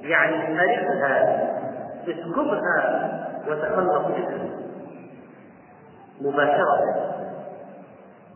يعني 0.00 0.36
هرمها 0.36 1.48
اسكبها 2.08 3.08
وتخلص 3.48 4.06
منها. 4.06 4.48
مباشرة. 6.20 7.14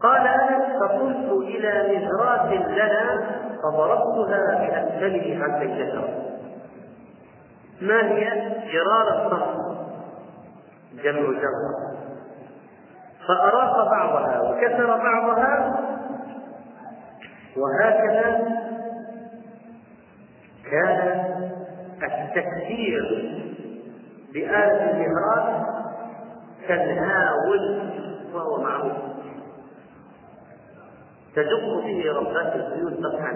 قال 0.03 0.27
أنس 0.27 0.83
فقمت 0.83 1.33
إلى 1.33 1.99
مزرات 1.99 2.53
لنا 2.68 3.31
فضربتها 3.62 4.55
بأسفله 4.55 5.45
عن 5.45 5.62
الشجرة 5.62 6.32
ما 7.83 8.09
هي 8.12 8.25
جرار 8.73 9.27
الصخر 9.27 9.77
جمع 11.05 11.21
جرة 11.21 11.92
فأراق 13.29 13.90
بعضها 13.90 14.40
وكسر 14.40 14.87
بعضها 14.97 15.81
وهكذا 17.57 18.49
كان 20.71 21.25
التكسير 22.03 23.33
بآلة 24.33 24.90
المهرات 24.90 25.66
كالهاول 26.68 27.83
وهو 28.35 28.62
معروف. 28.62 28.92
تدق 31.37 31.85
به 31.85 32.05
ربات 32.16 32.55
البيوت 32.57 32.92
طبعا 32.92 33.33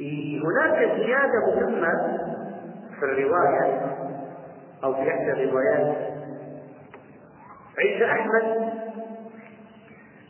هناك 0.00 0.78
زيادة 0.96 1.46
مهمة 1.46 2.18
في 2.98 3.04
الرواية 3.04 3.96
أو 4.84 4.94
في 4.94 5.00
إحدى 5.10 5.32
الروايات. 5.32 5.96
عند 7.78 8.02
أحمد 8.02 8.72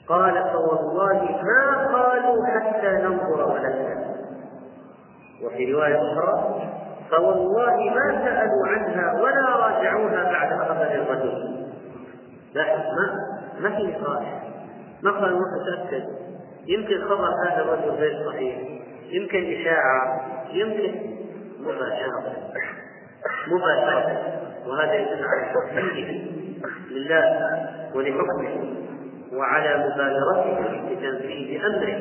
قال 0.08 0.34
فوالله 0.52 1.38
ما 1.42 1.86
قالوا 1.86 2.46
حتى 2.46 2.88
ننظر 2.88 3.52
ولدنا 3.52 4.14
وفي 5.44 5.72
رواية 5.72 5.96
أخرى 5.96 6.62
فوالله 7.10 7.76
ما 7.76 8.24
سألوا 8.24 8.66
عنها 8.66 9.22
ولا 9.22 9.56
راجعوها 9.56 10.22
بعد 10.32 10.68
خبر 10.68 10.94
الرجل. 10.94 11.66
لاحظ 12.54 12.80
ما 12.80 13.38
ما 13.60 13.76
في 13.76 13.82
نقاش 13.82 14.26
ما 15.02 15.10
قال 15.10 15.34
ما 15.34 15.44
تتأكد 15.58 16.04
يمكن 16.66 17.04
خبر 17.04 17.28
هذا 17.46 17.62
الرجل 17.62 17.90
غير 17.90 18.26
صحيح. 18.26 18.77
يمكن 19.10 19.60
إشاعة 19.60 20.20
يمكن 20.52 20.94
مباشرة. 21.60 22.36
مباشرة. 23.46 24.22
وهذا 24.66 24.94
يدل 24.94 25.24
على 25.24 25.52
توحيده 25.52 26.12
لله 26.90 27.24
ولحكمه 27.94 28.74
وعلى 29.32 29.76
مبالغته 29.76 30.54
في 31.20 31.66
أمره. 31.66 32.00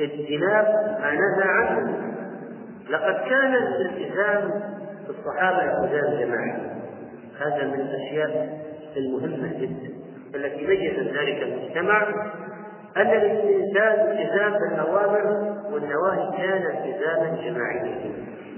واجتناب 0.00 0.66
ما 1.00 1.10
نهى 1.10 1.48
عنه. 1.48 2.12
لقد 2.90 3.14
كان 3.14 3.54
الالتزام 3.54 4.72
الصحابة 5.08 5.62
التزام 5.62 6.20
جماعي 6.20 6.52
هذا 7.40 7.64
من 7.64 7.80
الأشياء 7.80 8.62
المهمة 8.96 9.52
جدا 9.60 9.92
التي 10.34 10.66
ميزت 10.66 10.98
ذلك 10.98 11.42
المجتمع 11.42 12.06
أن 12.96 13.06
الإنسان 13.10 14.10
التزام 14.10 14.52
بالأوامر 14.52 15.54
والنواهي 15.72 16.36
كان 16.36 16.62
التزاما 16.62 17.36
جماعيا. 17.44 18.12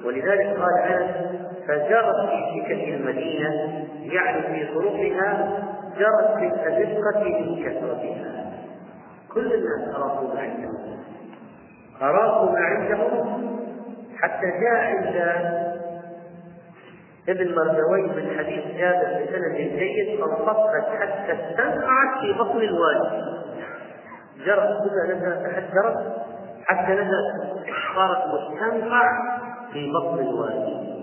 ولذلك 0.05 0.59
قال 0.59 0.79
أنس 0.79 1.15
فجرت 1.69 2.31
في 2.31 2.63
سكك 2.65 2.95
المدينة 2.95 3.85
يعني 4.01 4.43
في 4.43 4.75
طرقها 4.75 5.63
جرت 5.99 6.39
في 6.39 6.47
الأزقة 6.47 7.25
من 7.25 7.65
كثرتها. 7.65 8.53
كل 9.35 9.55
الناس 9.55 9.95
أراقوا 9.97 10.35
ما 10.35 10.41
عندهم. 10.41 10.99
أراقوا 12.03 12.51
ما 12.51 12.59
عندهم 12.61 13.45
حتى 14.19 14.47
جاء 14.61 14.81
عند 14.81 15.17
ابن 17.29 17.55
مردوي 17.55 18.03
من 18.03 18.39
حديث 18.39 18.65
جابر 18.79 19.25
بسند 19.25 19.57
جيد 19.57 20.21
فانفصلت 20.21 20.87
حتى 21.01 21.33
استنقعت 21.33 22.21
في 22.21 22.33
بطن 22.39 22.59
الوادي 22.59 23.25
جرت 24.47 24.69
كلها 24.83 25.15
نزلت 25.17 25.47
تحجرت 25.47 26.17
حتى 26.65 26.93
نزلت 26.93 27.65
صارت 27.95 28.19
مستنقع 28.35 29.09
في 29.73 29.93
بطن 29.93 30.19
الوادي 30.19 30.95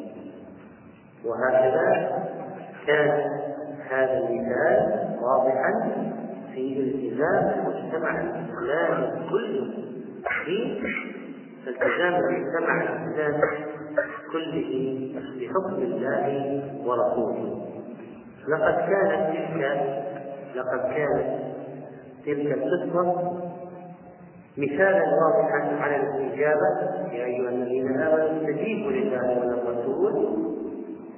وهكذا 1.25 2.11
كان 2.87 3.09
هذا 3.89 4.17
المثال 4.17 5.17
واضحا 5.21 5.91
في 6.53 6.79
التزام 6.79 7.59
المجتمع 7.59 8.21
الاسلامي 8.21 9.29
كله. 9.29 9.73
في 10.45 10.81
التزام 11.67 12.15
المجتمع 12.15 12.81
الاسلامي 12.81 13.65
كله 14.31 15.13
بحكم 15.39 15.81
الله 15.81 16.61
ورسوله. 16.85 17.67
لقد 18.47 18.75
كانت 18.89 19.37
تلك 19.37 19.81
لقد 20.55 20.93
كانت 20.93 21.50
تلك 22.25 22.57
القصة 22.57 23.31
مثالا 24.57 25.03
واضحا 25.21 25.81
على 25.81 25.95
الاستجابة. 25.95 26.67
يا 27.11 27.25
أيها 27.25 27.49
الذين 27.49 27.87
آمنوا 28.01 28.37
استجيبوا 28.37 28.91
لله 28.91 29.39
وللرسول 29.39 30.41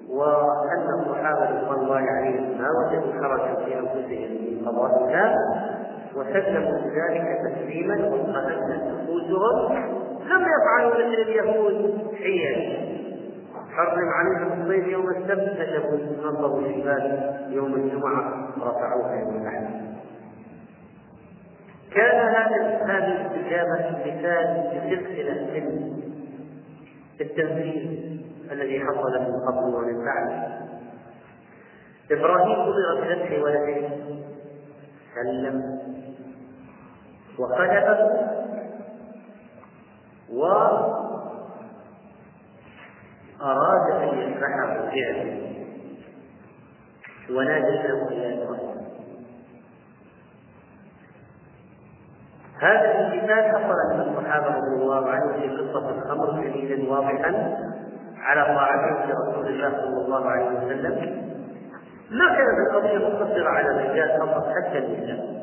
وأن 0.10 0.88
الصحابة 1.00 1.62
رضوان 1.62 1.80
الله 1.80 2.02
عليهم 2.12 2.58
ما 2.58 2.68
وجدوا 2.80 3.14
حرجا 3.24 3.66
في 3.66 3.80
أنفسهم 3.80 4.30
من 4.32 4.68
قضاء 4.68 5.04
الله 5.04 5.36
وسلموا 6.16 6.80
بذلك 6.80 7.38
تسليما 7.46 7.96
واطمأنت 8.10 8.84
نفوسهم. 8.88 9.74
لم 10.24 10.42
يفعلوا 10.42 10.94
مثل 10.94 11.22
اليهود 11.22 12.08
حيل 12.16 12.78
حرم 13.72 14.10
عليهم 14.10 14.62
الصيد 14.62 14.88
يوم 14.88 15.10
السبت 15.10 15.58
كتبوا 15.60 15.98
نظروا 16.24 16.60
الجبال 16.60 17.34
يوم 17.50 17.74
الجمعة 17.74 18.48
رفعوها 18.58 19.16
يوم 19.22 19.42
الأحد 19.42 19.83
كان 21.96 22.18
هذا 22.36 22.58
هذه 22.86 23.12
الاستجابة 23.22 23.78
مثال 24.00 24.48
لسلسلة 24.74 25.38
من 25.54 25.66
التنفيذ 27.22 27.82
الذي 28.52 28.78
حصل 28.80 29.14
من 29.22 29.34
قبل 29.48 29.64
ومن 29.76 29.98
بعد. 30.06 30.30
إبراهيم 32.12 32.60
أمر 32.60 33.02
بذبح 33.02 33.30
ولده 33.44 33.90
سلم. 35.16 35.58
وقلبه 37.40 38.00
وأراد 40.34 41.46
أن 43.92 44.10
يذبحه 44.20 44.70
فعلا. 44.90 45.26
وناديناه 47.30 48.02
إلى 48.08 48.28
إبراهيم. 48.44 48.73
هذا 52.60 52.92
الامتثال 52.92 53.44
حصل 53.52 53.94
من 53.94 54.02
الصحابة 54.02 54.48
رضي 54.48 54.82
الله 54.82 55.10
عنهم 55.10 55.34
في 55.34 55.48
قصة 55.48 55.90
الخمر 55.90 56.32
دليلا 56.32 56.92
واضحا 56.92 57.58
على 58.18 58.46
طاعتهم 58.56 59.10
لرسول 59.10 59.48
الله 59.48 59.70
صلى 59.70 60.06
الله 60.06 60.30
عليه 60.30 60.46
وسلم. 60.46 61.24
ما 62.12 62.28
كانت 62.28 62.58
القضية 62.70 62.98
مقتصره 62.98 63.50
على 63.50 63.68
الرجال 63.68 64.20
فقط 64.20 64.48
حتى 64.48 64.78
النساء 64.78 65.34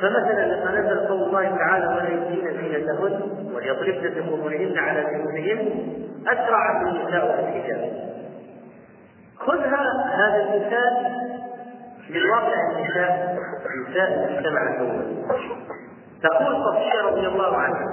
فمثلا 0.00 0.46
لما 0.46 0.80
نزل 0.80 1.08
قول 1.08 1.22
الله 1.22 1.56
تعالى 1.56 1.86
ولا 1.86 2.08
يبدين 2.08 2.44
زينتهن 2.44 3.20
وليضربن 3.54 4.10
بخمرهن 4.10 4.78
على 4.78 5.04
جنوبهن 5.04 5.68
اسرعت 6.26 6.86
النساء 6.86 7.36
في 7.36 7.40
الحجاب. 7.40 8.08
خذها 9.38 9.84
هذا 10.14 10.42
المثال 10.42 11.17
من 12.10 12.30
واقع 12.30 12.54
النساء 12.72 13.38
نساء 13.90 14.08
المجتمع 14.14 14.62
الأول. 14.62 15.04
تقول 16.22 16.64
صفية 16.64 17.02
رضي 17.02 17.26
الله 17.26 17.56
عنها 17.56 17.86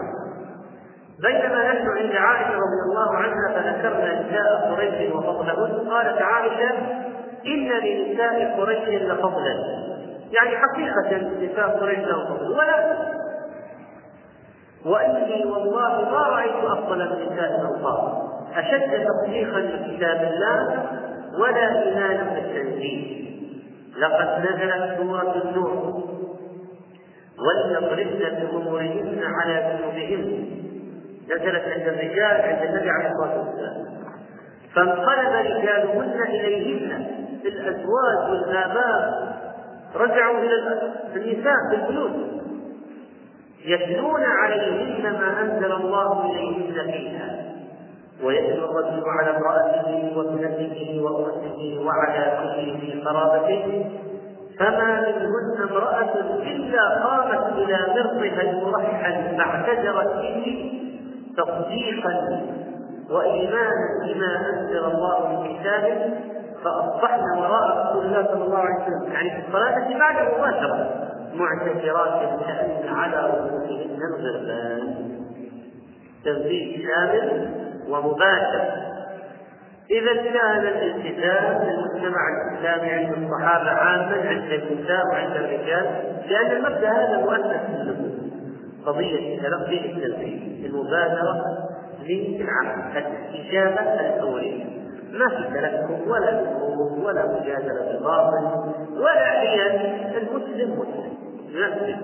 بينما 1.21 1.73
نحن 1.73 1.87
عند 1.87 2.15
عائشة 2.15 2.49
رضي 2.49 2.81
الله 2.89 3.15
عنها 3.15 3.53
فذكرنا 3.53 4.21
نساء 4.21 4.71
قريش 4.71 5.13
وفضلهن 5.13 5.89
قالت 5.89 6.21
عائشة 6.21 6.69
إن 7.45 7.69
لنساء 7.69 8.59
قريش 8.59 9.01
لفضلا. 9.01 9.55
يعني 10.31 10.57
حقيقة 10.57 11.27
نساء 11.41 11.79
قريش 11.79 11.99
لهم 11.99 12.25
فضل 12.25 12.51
ولا. 12.51 12.97
وإني 14.85 15.45
والله 15.45 16.09
ما 16.11 16.27
رأيت 16.27 16.65
أفضل 16.65 16.97
من 16.97 17.33
نساء 17.33 17.61
الأنصار 17.61 18.29
أشد 18.55 19.05
تصديقا 19.05 19.59
لكتاب 19.59 20.31
الله 20.33 20.85
ولا 21.39 21.83
إيمانا 21.83 22.23
بالتنزيل. 22.33 23.25
لقد 23.97 24.39
نزلت 24.39 24.97
سورة 24.97 25.41
النور. 25.45 26.03
وليضربن 27.39 28.19
بأمورهن 28.19 29.23
على 29.23 29.77
جنوبهن 29.77 30.47
نزلت 31.25 31.63
عند 31.63 31.87
الرجال 31.87 32.41
عند 32.41 32.63
النبي 32.63 32.89
عليه 32.89 33.09
الصلاة 33.09 33.39
والسلام. 33.39 33.85
فانقلب 34.75 35.45
رجالهن 35.45 36.21
إليهن 36.27 37.07
الأزواج 37.45 38.29
والآباء. 38.29 39.35
رجعوا 39.95 40.39
إلى 40.39 40.55
النساء 41.15 41.55
في 41.69 41.75
البيوت. 41.75 42.11
يتلون 43.65 44.23
عليهن 44.23 45.03
ما 45.03 45.41
أنزل 45.41 45.71
الله 45.71 46.31
إليهن 46.31 46.91
فيها. 46.91 47.54
ويتلو 48.23 48.65
الرجل 48.65 49.03
على 49.19 49.37
امرأته 49.37 50.17
وابنته 50.17 51.01
وأخته 51.01 51.79
وعلى 51.85 52.37
كل 52.39 52.79
ذي 52.79 53.03
قرابته 53.05 53.85
فما 54.59 55.01
منهن 55.01 55.69
امرأة 55.69 56.13
إلا 56.41 57.03
قامت 57.03 57.53
إلى 57.57 57.77
مرضها 57.95 58.41
المرحل 58.41 59.37
فاعتذرت 59.37 60.15
به 60.15 60.71
تصديقا 61.37 62.41
وإيمانا 63.09 63.87
بما 64.03 64.49
أنزل 64.49 64.85
الله 64.85 65.27
من 65.29 65.57
كتابه 65.57 66.13
فأصبحنا 66.63 67.39
وراء 67.39 67.87
رسول 67.87 68.05
الله 68.05 68.25
صلى 68.27 68.43
الله 68.43 68.57
عليه 68.57 68.83
وسلم. 68.83 69.13
يعني 69.13 69.29
في 69.29 69.47
الصلاة 69.47 69.77
التي 69.77 69.95
مباشرة 70.37 70.89
معتكرات 71.33 72.39
كأن 72.45 72.89
على 72.95 73.27
رؤوسهن 73.27 73.99
الغربان 74.15 75.09
تنزيل 76.25 76.87
شامل. 76.87 77.64
ومباشر. 77.89 78.85
إذا 79.91 80.13
كان 80.13 80.67
الالتزام 80.67 81.61
للمجتمع 81.63 82.21
الإسلامي 82.29 82.89
عند 82.89 83.23
الصحابة 83.23 83.69
عاما 83.69 84.29
عند 84.29 84.51
النساء 84.51 85.07
وعند 85.11 85.35
الرجال 85.35 85.85
لأن 86.29 86.51
المبدأ 86.51 86.89
هذا 86.89 87.17
مؤسس 87.17 87.69
النفوس 87.69 88.15
قضية 88.85 89.41
تلقي 89.41 89.85
التنفيذ 89.85 90.65
المبادرة 90.65 91.41
للعمل 92.03 92.97
الاستجابة 92.97 93.81
الفورية 93.81 94.63
ما 95.11 95.29
في 95.29 95.59
تلكم 95.59 96.09
ولا 96.11 96.41
نفوذ 96.41 97.05
ولا 97.05 97.25
مجادلة 97.25 97.91
بالباطل 97.91 98.73
ولا 98.97 99.25
حيل 99.25 99.61
المسلم 100.17 100.79
مسلم. 100.79 101.13
ينفذ. 101.49 101.95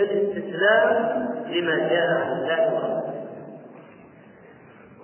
الاستسلام 0.00 1.26
لما 1.46 1.76
جاء 1.76 2.10
عن 2.10 2.32
الله 2.32 3.03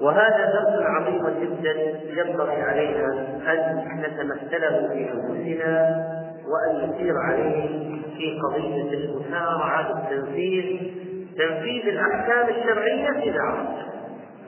وهذا 0.01 0.53
درس 0.53 0.83
عظيم 0.87 1.23
جدا 1.29 2.01
ينبغي 2.21 2.63
علينا 2.63 3.07
أن 3.53 4.01
نتمثله 4.01 4.89
في 4.89 5.11
أنفسنا 5.13 5.97
وأن 6.47 6.91
نسير 6.91 7.15
عليه 7.19 7.69
في 8.17 8.39
قضية 8.41 8.95
المسارعة 8.95 9.93
للتنفيذ 10.11 10.81
تنفيذ 11.39 11.89
الأحكام 11.89 12.49
الشرعية 12.49 13.11
اذا 13.11 13.41
عرفت 13.41 13.91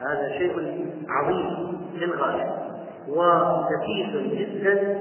هذا 0.03 0.29
شيء 0.39 0.87
عظيم 1.09 1.79
للغايه 1.95 2.51
ونفيس 3.09 4.39
جدا 4.39 4.99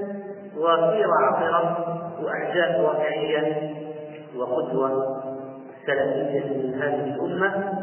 وسيرة 0.56 1.12
عطرة 1.20 1.76
وأحداث 2.22 2.80
واقعية 2.80 3.70
وقدوة 4.36 5.22
سلفية 5.86 6.44
من 6.56 6.74
هذه 6.82 7.14
الأمة. 7.14 7.82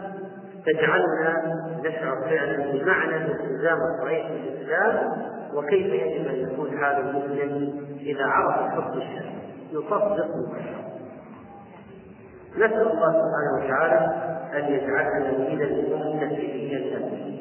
تجعلنا 0.66 1.56
نشعر 1.84 2.22
فعلا 2.22 2.72
بمعنى 2.72 3.18
الالتزام 3.18 3.78
الصحيح 3.82 4.32
بالإسلام 4.32 5.12
وكيف 5.54 5.86
يجب 5.86 6.28
أن 6.28 6.36
يكون 6.52 6.78
حال 6.78 6.96
المسلم 7.08 7.82
إذا 8.00 8.26
عرف 8.26 8.66
الحكم 8.66 8.98
الشرعي 8.98 9.40
يصدق 9.72 10.36
مباشرة. 10.36 10.90
نسأل 12.58 12.92
الله 12.92 13.12
سبحانه 13.12 13.66
وتعالى 13.66 14.30
أن 14.54 14.74
يجعلنا 14.74 15.32
من 15.38 15.62
الأمة 15.62 16.36
في 16.36 16.76
الأمة 16.76 17.40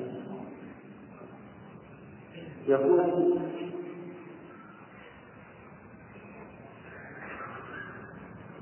يقول 2.68 3.38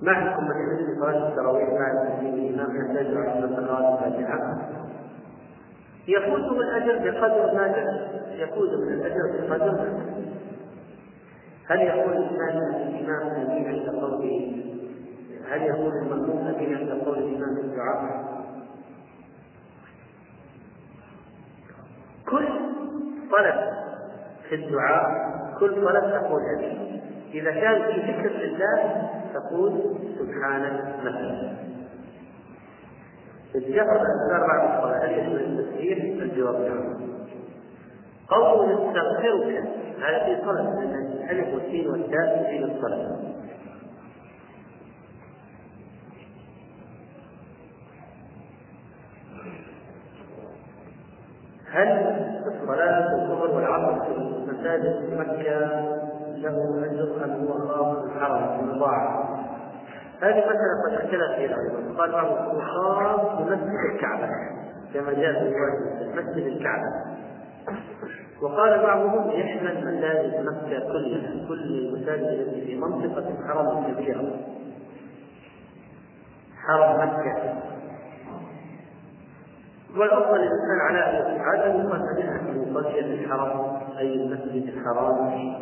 ما 0.03 0.15
حكم 0.15 0.45
من 0.45 0.57
يحب 0.57 1.01
صلاة 1.01 1.29
التراويح 1.29 1.69
مع 1.69 1.91
المسلمين 1.93 2.55
الإمام 2.55 2.77
يحتاج 2.77 3.07
على 3.07 3.57
صلاة 3.57 4.07
الفاتحة 4.07 4.69
يفوته 6.09 6.61
الأجر 6.61 6.99
بقدر 6.99 7.55
ما 7.55 7.67
يفوز 8.31 8.69
من 8.75 8.93
الأجر 8.93 9.47
بقدر 9.49 9.73
ما 9.73 10.17
هل 11.69 11.81
يقول 11.81 12.13
الإنسان 12.13 12.59
الإمام 12.59 13.23
أمين 13.23 13.69
عند 13.69 13.89
قوله؟ 14.01 14.63
هل 15.51 15.63
يقول 15.63 15.93
المأموم 16.03 16.47
أمين 16.47 16.77
عند 16.77 17.03
قول 17.05 17.19
الإمام 17.19 17.55
في 17.55 17.61
الدعاء؟ 17.61 18.27
كل 22.31 22.47
طلب 23.33 23.73
في 24.49 24.55
الدعاء 24.55 25.11
كل 25.61 25.75
صلاة 25.75 26.19
تقول 26.21 26.43
أمين. 26.57 27.03
إذا 27.35 27.51
كان 27.51 27.83
في 27.83 28.01
ذكر 28.13 28.31
لله 28.31 29.11
تقول 29.37 29.73
سبحانك 30.19 30.95
مثلا 31.01 31.57
الجهر 33.55 33.97
أذكار 33.97 34.47
بعد 34.47 34.77
الصلاة 34.77 35.05
هل 35.07 35.59
التسبيح؟ 35.59 35.99
الجواب 36.23 36.61
نعم 36.61 36.97
قول 38.29 38.67
نستغفرك 38.67 39.65
هذا 40.01 40.25
في 40.25 40.43
صلاة 40.45 40.83
الألف 40.83 41.55
والسين 41.55 41.91
والتاء 41.91 42.45
في 42.51 42.65
الصلاة 42.65 43.17
هل 51.71 51.89
الصلاة 52.47 53.15
والظهر 53.15 53.51
والعصر 53.55 54.05
في 54.05 54.21
مساجد 54.53 55.19
مكة 55.19 56.07
له 56.37 56.85
أجر 56.85 57.25
أم 57.25 57.47
هو 57.47 57.69
خاص 57.69 57.97
بالحرم 57.99 58.61
المضاعف؟ 58.61 59.26
هذه 60.21 60.39
مسألة 60.39 60.83
قد 60.87 60.95
اختلف 60.95 61.37
فيها 61.37 61.57
أيضا، 61.61 61.99
قال 61.99 62.13
بعضهم 62.13 62.39
هو 62.39 62.61
خاص 62.61 63.39
بمسجد 63.39 63.95
الكعبة 63.95 64.29
كما 64.95 65.13
جاء 65.13 65.33
في 65.33 65.55
رواية 65.55 66.15
مسجد 66.15 66.47
الكعبة 66.47 67.17
وقال 68.43 68.83
بعضهم 68.83 69.31
يشمل 69.31 69.85
مساجد 69.85 70.45
مكة 70.45 70.93
كلها 70.93 71.49
كل 71.49 71.63
المساجد 71.63 72.23
التي 72.23 72.67
في 72.67 72.77
منطقة 72.77 73.29
الحرم 73.29 73.85
الكبيرة 73.85 74.37
حرم 76.67 77.09
مكة 77.09 77.55
والافضل 79.97 80.37
الانسان 80.37 80.81
على 80.81 80.99
ان 80.99 81.37
يقال 81.37 81.77
منها 82.17 82.43
من 82.43 82.77
الحرم 83.05 83.79
اي 83.99 84.15
المسجد 84.15 84.69
الحرام 84.69 85.55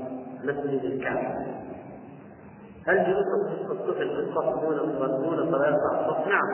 مسجد 0.44 0.84
الكعبه 0.84 1.53
هل 2.86 2.96
يوسف 2.96 3.46
في 3.48 3.72
الصف 3.72 4.00
الصف 4.00 4.60
دون 4.60 4.76
دون 5.22 5.50
صلاه 5.50 5.68
الصف؟ 5.68 6.28
نعم. 6.28 6.48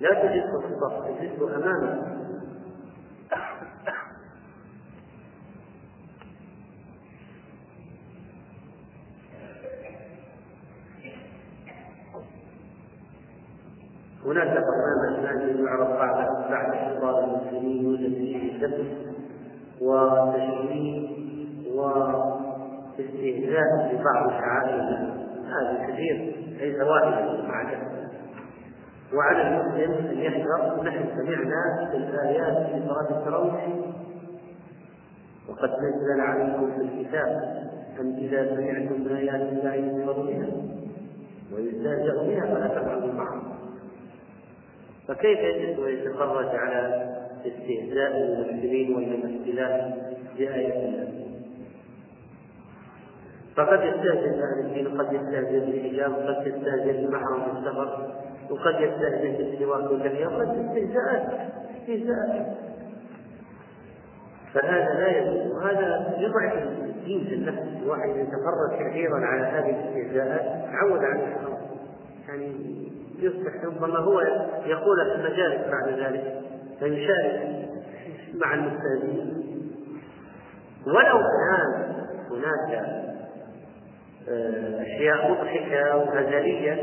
لا 0.00 0.08
تجلس 0.08 0.44
في 0.44 0.74
الصف 0.74 0.94
تجلس 1.18 1.42
امامه 1.42 2.16
هناك 14.26 14.48
برنامج 14.48 15.26
ثاني 15.26 15.62
يعرف 15.64 15.88
بعد 15.88 16.16
بعد 16.50 16.74
حصار 16.74 17.24
المسلمين 17.24 17.84
يوجد 17.84 18.14
فيه 18.14 18.66
دم 18.66 18.84
وتشويه 19.80 21.08
واستهزاء 21.74 23.28
ببعض 23.92 24.30
شعائر 24.30 25.15
هذا 25.46 25.86
كثير 25.88 26.36
ليس 26.60 26.80
واحدا 26.80 27.42
مع 27.42 27.62
وعلى 29.14 29.48
المسلم 29.48 29.92
أن 29.92 30.18
يحذر 30.18 30.82
نحن 30.84 31.04
سمعنا 31.16 31.88
في 31.90 31.96
الايات 31.96 32.66
في 32.66 32.88
صلاة 32.88 33.18
التراويح. 33.18 33.68
وقد 35.48 35.70
نزل 35.70 36.20
عليكم 36.20 36.72
في 36.72 36.80
الكتاب 36.82 37.56
أن 38.00 38.16
إذا 38.18 38.56
سمعتم 38.56 39.16
آيات 39.16 39.52
الله 39.52 39.74
يكفر 39.74 40.12
بها 40.12 40.46
ويستهزأ 41.52 42.22
بها 42.22 42.54
فلا 42.54 42.68
تفعلوا 42.68 43.12
معهم 43.12 43.42
فكيف 45.08 45.38
يجب 45.38 45.84
أن 45.84 45.92
يتفرج 45.92 46.48
على 46.56 47.06
استهزاء 47.46 48.16
المسلمين 48.16 48.94
والممثلات 48.94 49.94
بآيات 50.38 50.74
الله؟ 50.74 51.25
فقد 53.56 53.80
يستهزئ 53.84 54.28
أهل 54.28 54.66
الدين 54.66 54.86
وقد 54.86 55.12
يستهزئ 55.12 55.60
بالحجاب 55.60 56.12
وقد 56.12 56.46
يستهزئ 56.46 57.06
بمحرم 57.06 57.42
السفر 57.56 58.14
وقد 58.50 58.80
يستهزئ 58.80 59.36
بالسواك 59.36 59.90
والكبير 59.90 60.28
وقد 60.28 60.48
استهزاءات 60.48 61.50
استهزاءات 61.76 62.46
فهذا 64.54 64.94
لا 64.94 65.08
يجوز 65.08 65.52
وهذا 65.52 66.16
يضعف 66.18 66.62
الدين 66.82 67.24
في 67.24 67.34
النفس 67.34 67.82
الواحد 67.82 68.08
يتفرج 68.08 68.90
كثيرا 68.90 69.26
على 69.26 69.42
هذه 69.42 69.70
الاستهزاءات 69.70 70.70
تعود 70.72 71.04
عليها 71.04 71.58
يعني 72.28 72.52
يصبح 73.18 73.64
ربما 73.64 73.98
هو 73.98 74.20
يقول 74.66 74.96
في 74.96 75.14
المجالس 75.14 75.70
بعد 75.70 75.88
ذلك 75.88 76.40
فيشارك 76.78 77.66
مع 78.34 78.54
المستهزئين. 78.54 79.42
ولو 80.86 81.18
كان 81.18 81.94
هناك 82.30 83.05
أشياء 84.80 85.30
مضحكة 85.30 85.96
وهزلية 85.96 86.74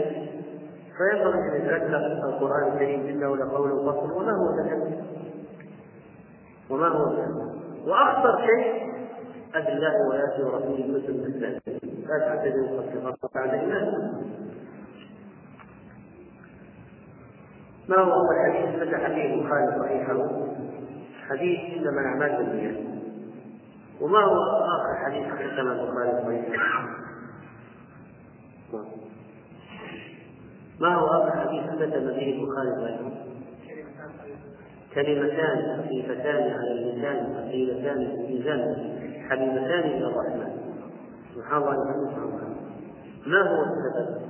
فينبغي 0.98 1.40
أن 1.40 1.66
يتذكر 1.66 2.30
القرآن 2.30 2.74
الكريم 2.74 3.08
إنه 3.08 3.38
لقول 3.38 3.70
فصل 3.70 4.12
وما 4.12 4.32
هو 4.32 4.64
تكلم 4.64 5.06
وما 6.70 6.88
هو 6.88 7.14
تكلم 7.14 7.54
وأخطر 7.88 8.38
شيء 8.38 8.94
أدى 9.56 9.70
الله 9.70 9.94
وآياته 10.10 10.46
ورسوله 10.46 11.00
كتب 11.00 11.10
الإسلام 11.10 11.60
لا 12.08 12.20
تعتدوا 12.20 12.82
قد 13.22 13.30
بعد 13.36 13.50
إيمان 13.50 14.14
ما 17.90 17.98
هو 18.00 18.12
أول 18.12 18.36
حديث؟ 18.46 18.80
فتح 18.80 19.08
فيه 19.08 19.34
البخاري 19.34 19.80
صحيحه. 19.80 20.30
حديث 21.30 21.60
إنما 21.78 22.02
الأعمال 22.02 22.38
بالنيات. 22.38 22.78
وما 24.02 24.20
هو 24.20 24.38
آخر 24.76 25.06
حديث؟ 25.06 25.28
ختم 25.28 25.72
البخاري 25.72 26.12
صحيحه. 26.26 27.13
ما 30.80 30.96
هو 30.96 31.08
آخر 31.08 31.40
حديث 31.40 31.64
ختم 31.64 32.08
به 32.08 32.34
البخاري 32.34 32.70
صحيحه 32.82 33.12
كلمتان 34.96 35.78
خفيفتان 35.78 36.52
على 36.52 36.72
اللسان 36.72 37.34
ثقيلتان 37.34 38.08
في 38.08 38.14
الميزان 38.14 38.94
حبيبتان 39.30 39.80
إلى 39.80 40.06
الرحمن. 40.06 40.58
سبحان 41.36 41.62
الله 41.62 41.76
سبحان 41.76 42.34
ما 43.26 43.42
هو 43.42 43.64
السبب؟ 43.64 44.24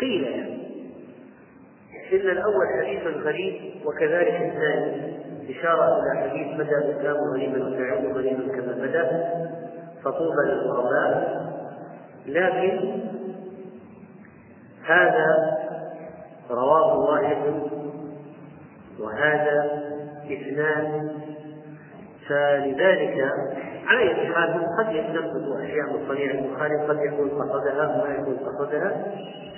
قيل 0.00 0.22
يعني 0.22 0.62
إن 2.12 2.30
الأول 2.30 2.66
حديث 2.80 3.02
غريب 3.16 3.86
وكذلك 3.86 4.52
الثاني 4.52 5.12
إشارة 5.50 6.02
إلى 6.02 6.30
حديث 6.30 6.54
بدأ 6.54 6.78
الإسلام 6.78 7.16
غريبا 7.34 7.66
وسيعود 7.66 8.16
غريبا 8.16 8.52
كما 8.56 8.72
بدأ. 8.72 9.32
فطوبى 10.04 10.42
للغرباء. 10.46 11.42
لكن 12.26 13.00
هذا 14.86 15.58
رواه 16.50 16.98
واحد 16.98 17.36
وهذا 19.00 19.82
إثنان 20.26 21.10
فلذلك 22.28 23.32
على 23.86 24.00
أي 24.00 24.26
حال 24.34 24.66
قد 24.78 24.94
يتنفذ 24.94 25.62
أشياء 25.62 25.92
من 25.92 26.08
صنيع 26.08 26.30
البخاري 26.30 26.76
قد 26.76 26.98
يكون 26.98 27.30
قصدها 27.30 27.88
وما 27.88 28.14
يكون 28.14 28.36
قصدها 28.36 29.04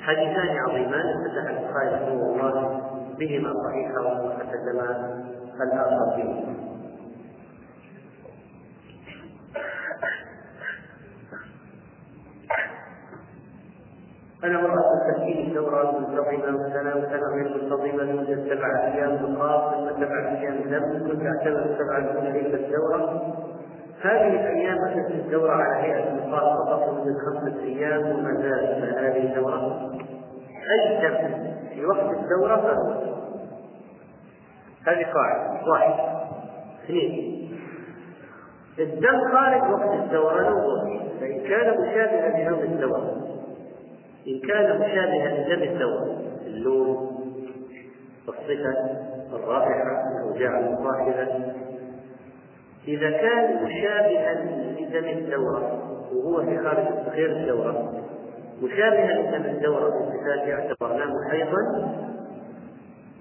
حديثان 0.03 0.57
عظيمان 0.69 1.15
فتح 1.25 1.51
البخاري 1.51 1.89
رحمه 1.89 2.33
الله 2.33 2.81
بهما 3.19 3.53
صحيحا 3.65 4.01
وتكلم 4.01 4.81
الآخر 5.61 6.17
فيهما 6.17 6.74
أنا 14.45 14.63
مرة 14.63 14.83
تسجيل 15.11 15.47
الدورة 15.49 15.99
منتظمة 15.99 16.57
وسنة 16.57 16.97
وسنة 16.97 17.35
غير 17.35 17.63
منتظمة 17.63 18.03
لمدة 18.03 18.55
سبعة 18.55 18.95
أيام 18.95 19.17
بالخاص 19.17 19.75
ثم 19.75 20.05
سبعة 20.05 20.39
أيام 20.39 20.55
لم 20.55 21.09
كنت 21.09 21.27
أعتبر 21.27 21.59
السبعة 21.59 21.99
الأولى 21.99 22.33
ليس 22.33 22.55
الدورة. 22.55 23.23
هذه 24.03 24.29
الأيام 24.29 24.77
أتت 24.85 25.11
الدورة 25.11 25.53
على 25.53 25.83
هيئة 25.83 26.15
نقاط 26.15 26.69
فقط 26.69 26.89
لمدة 26.89 27.15
خمسة 27.27 27.63
أيام 27.63 28.01
وما 28.01 28.35
زالت 28.35 28.99
هذه 28.99 29.27
الدورة. 29.27 29.91
أي 30.73 31.01
دم 31.03 31.45
في 31.75 31.87
وقت 31.87 32.17
الدورة 32.17 32.57
فهو 32.57 33.15
هذه 34.87 35.07
قاعدة. 35.15 35.71
واحد. 35.71 35.95
اثنين. 36.85 37.35
الدم 38.79 39.33
خارج 39.33 39.73
وقت 39.73 39.95
الدورة 39.95 40.43
نوع 40.43 40.99
فإن 41.21 41.41
كان 41.49 41.81
مشابها 41.81 42.39
لنوع 42.39 42.63
الدورة. 42.63 43.24
إن 44.29 44.41
كان 44.49 44.77
مشابها 44.81 45.47
لدم 45.47 45.63
الدواء 45.63 46.19
اللون 46.47 47.15
والصفة 48.27 48.75
الرائحة 49.33 50.03
الأوجاع 50.17 50.59
المصاحبة 50.59 51.55
إذا 52.89 53.11
كان 53.11 53.65
مشابها 53.65 54.35
لدم 54.81 55.19
الدورة 55.19 55.81
وهو 56.13 56.43
في 56.43 56.59
خارج 56.59 57.09
غير 57.09 57.31
الدورة 57.37 58.03
مشابها 58.63 59.13
لدم 59.13 59.45
الدورة 59.45 59.89
بصفات 59.89 60.49
اعتبرناه 60.49 61.13
حيضا 61.31 61.89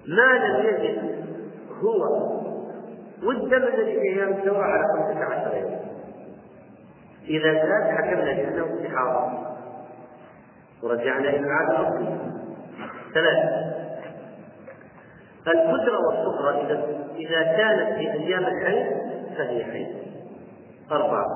ما 0.06 0.38
لم 0.38 0.66
يجد 0.66 1.24
هو 1.82 2.24
والدم 3.26 3.62
الذي 3.62 3.92
في 3.92 4.02
أيام 4.02 4.32
الدورة 4.32 4.62
على 4.62 4.84
خمسة 4.94 5.24
عشر 5.24 5.56
يوم. 5.56 5.76
إذا 7.28 7.52
زاد 7.52 7.96
حكمنا 7.96 8.32
بأنه 8.32 8.64
استحاضة 8.74 9.53
ورجعنا 10.82 11.28
إلى 11.28 11.38
العادة 11.38 11.80
الأصلية. 11.80 12.18
ثلاثة 13.14 13.74
القدرة 15.46 15.98
والصفرة 16.08 16.50
إذا 16.50 16.84
إذا 17.16 17.42
كانت 17.42 17.98
في 17.98 18.12
أيام 18.12 18.44
الحيض 18.46 18.86
فهي 19.38 19.64
حيض 19.64 19.88
أربعة. 20.92 21.26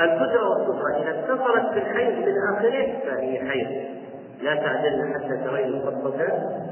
القدرة 0.00 0.48
والصفرة 0.48 1.02
إذا 1.02 1.10
اتصلت 1.10 1.74
بالحيض 1.74 2.28
من 2.28 2.34
آخره 2.56 2.98
فهي 3.06 3.50
حيض 3.50 3.94
لا 4.42 4.54
تعجلن 4.54 5.14
حتى 5.14 5.44
ترين 5.44 5.68
القصة 5.68 6.24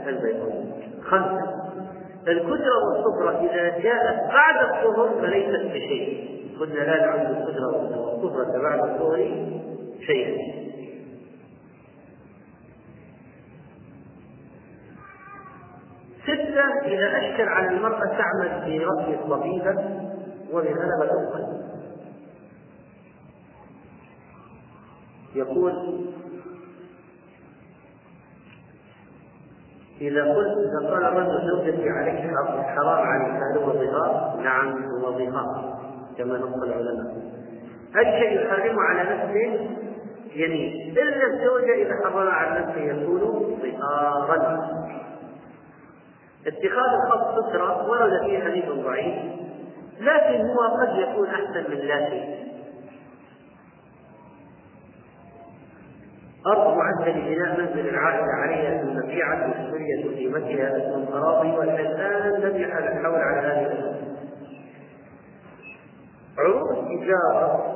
البيضاء 0.07 0.65
خمسة. 1.03 1.63
القدرة 2.29 2.75
والصفرة 2.89 3.39
إذا 3.41 3.79
جاءت 3.79 4.33
بعد 4.33 4.85
الظهر 4.87 5.09
فليست 5.21 5.67
بشيء. 5.67 6.33
قلنا 6.61 6.81
لا 6.81 7.07
نعد 7.07 7.31
القدرة 7.31 7.67
والصفرة 7.67 8.63
بعد 8.63 8.81
الظهر 8.89 9.17
شيئا. 10.07 10.63
ستة 16.25 16.65
إذا 16.85 17.19
أشكل 17.19 17.49
على 17.49 17.69
المرأة 17.69 18.05
تعمل 18.05 18.63
في 18.65 18.79
رأي 18.79 19.15
الطبيبة 19.15 19.75
وبغلبة 20.53 21.13
القلب. 21.21 21.63
يقول 25.35 25.73
إذا 30.01 30.23
قلت 30.35 30.59
إذا 30.59 30.91
قال 30.91 31.05
الرجل 31.05 31.49
زوجتي 31.51 31.89
عليك 31.91 32.21
حرام 32.67 33.07
عليك 33.07 33.43
هل 33.43 33.59
هو 33.59 33.73
ظهار؟ 33.73 34.41
نعم 34.43 34.85
هو 34.85 35.19
ظهار 35.19 35.79
كما 36.19 36.39
نص 36.39 36.63
العلماء. 36.63 37.33
أي 37.97 38.21
شيء 38.21 38.41
يحرم 38.41 38.79
على 38.79 39.03
نفسه؟ 39.03 39.69
يمين. 40.35 40.99
إلا 40.99 41.27
الزوجة 41.27 41.75
إذا 41.75 41.95
حرم 42.05 42.29
على 42.29 42.61
نفسه 42.61 42.81
يكون 42.81 43.21
ظهارا 43.63 44.69
اتخاذ 46.47 46.91
الخط 47.05 47.49
سترة 47.49 47.91
ورد 47.91 48.21
فيه 48.25 48.45
حديث 48.45 48.65
ضعيف 48.69 49.15
لكن 50.01 50.47
هو 50.51 50.77
قد 50.81 50.99
يكون 50.99 51.29
أحسن 51.29 51.71
من 51.71 51.77
لا 51.77 52.11
شيء 52.11 52.43
أرض 56.47 56.77
معدة 56.77 57.13
لبناء 57.13 57.61
منزل 57.61 57.89
العائلة 57.89 58.33
عليها 58.33 58.83
ثم 58.83 59.07
بيعت 59.07 59.49
واشتريت 59.49 60.17
قيمتها 60.17 60.77
أسهم 60.77 61.13
أراضي 61.13 61.51
وإلى 61.51 61.81
الآن 61.81 62.41
لم 62.41 62.57
يحل 62.63 62.83
الحول 62.83 63.21
على 63.21 63.47
هذه 63.47 63.67
الأسهم. 63.67 64.17
عروض 66.39 66.79
التجارة 66.79 67.73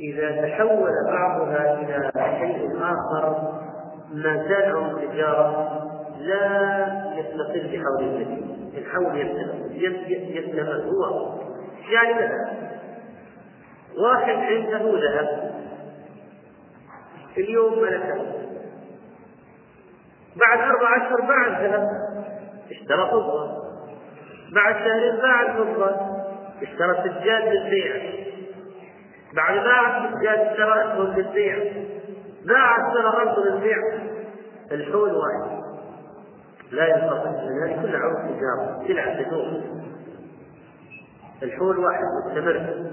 إذا 0.00 0.48
تحول 0.48 0.90
بعضها 1.06 1.80
إلى 1.80 2.10
شيء 2.38 2.76
آخر 2.76 3.52
ما 4.14 4.48
زال 4.48 4.76
عروض 4.76 4.98
التجارة 4.98 5.82
لا 6.20 7.14
يستقل 7.16 7.68
بحول 7.68 8.04
النبي 8.04 8.56
الحول 8.78 9.16
يستمر 10.36 10.82
هو. 10.84 11.36
يعني 11.90 12.14
مثلا 12.14 12.56
واحد 13.98 14.34
عنده 14.34 14.78
ذهب 14.78 15.54
اليوم 17.38 17.82
ملكه. 17.82 18.24
بعد 20.36 20.58
أربع 20.58 20.96
أشهر 20.96 21.20
باع 21.20 21.46
الذهب 21.46 21.88
اشترى 22.70 23.10
فضة. 23.10 23.66
بعد 24.54 24.74
شهرين 24.74 25.16
باع 25.16 25.40
الفضة 25.42 25.90
اشترى 26.62 26.94
سجاد 26.94 27.48
للبيع. 27.48 28.12
بعد 29.34 29.54
باع 29.54 30.04
السجاد 30.04 30.38
اشترى 30.38 30.84
أسهم 30.84 31.16
للبيع. 31.16 31.58
باع 32.44 32.76
اشترى 32.88 33.06
أرض 33.06 33.38
للبيع. 33.38 33.76
الحول 34.72 35.12
واحد. 35.12 35.65
لا 36.70 36.86
ينقطع 36.86 37.30
هذه 37.30 37.82
كلها 37.82 38.00
عروض 38.00 38.16
تجارة 38.16 38.86
سلعة 38.86 39.22
تدور 39.22 39.62
الحول 41.42 41.78
واحد 41.78 42.02
مستمر. 42.26 42.86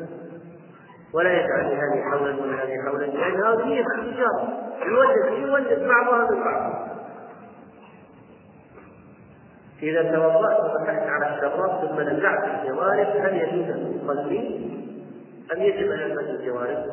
ولا 1.13 1.31
يجعل 1.33 1.63
لهذه 1.63 2.03
حولا 2.11 2.41
ولا 2.41 2.63
هذه 2.63 2.73
حولا 2.85 3.05
لأن 3.05 3.43
هذه 3.43 3.65
هي 3.65 3.79
التجارة 3.79 4.47
يولد 4.85 5.41
يولد 5.41 5.87
بعضها 5.87 6.31
من 6.31 6.43
بعض. 6.43 6.83
إذا 9.83 10.15
توضأت 10.15 10.59
وفتحت 10.59 11.07
على 11.07 11.35
الشراب 11.35 11.87
ثم 11.87 11.99
نزعت 12.01 12.43
الجوارح 12.43 13.09
هل 13.25 13.33
يجوز 13.35 13.69
أن 13.69 14.01
تصلي؟ 14.01 14.73
أم 15.55 15.61
يجب 15.61 15.91
أن 15.91 15.99
ألبس 15.99 16.23
الجوارح؟ 16.23 16.85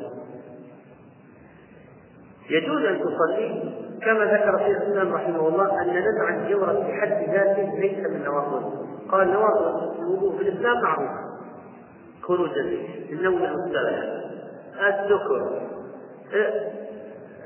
يجوز 2.51 2.85
أن 2.85 3.01
تصلي. 3.01 3.80
كما 4.05 4.25
ذكر 4.25 4.59
شيخ 4.59 4.83
الإسلام 4.83 5.13
رحمه 5.15 5.49
الله 5.49 5.83
أن 5.83 5.89
نزع 5.89 6.35
الجورة 6.35 6.73
في 6.73 6.93
حد 7.01 7.35
ذاته 7.35 7.79
ليس 7.79 7.99
من 7.99 8.25
نواقض. 8.25 8.87
قال 9.11 9.31
نواقض 9.33 9.99
الوضوء 9.99 10.37
في 10.37 10.43
الإسلام 10.43 10.83
معروفة 10.83 11.21
خروج 12.23 12.51
النوم 13.13 13.35
المستريح 13.35 14.05
السكر 14.89 15.61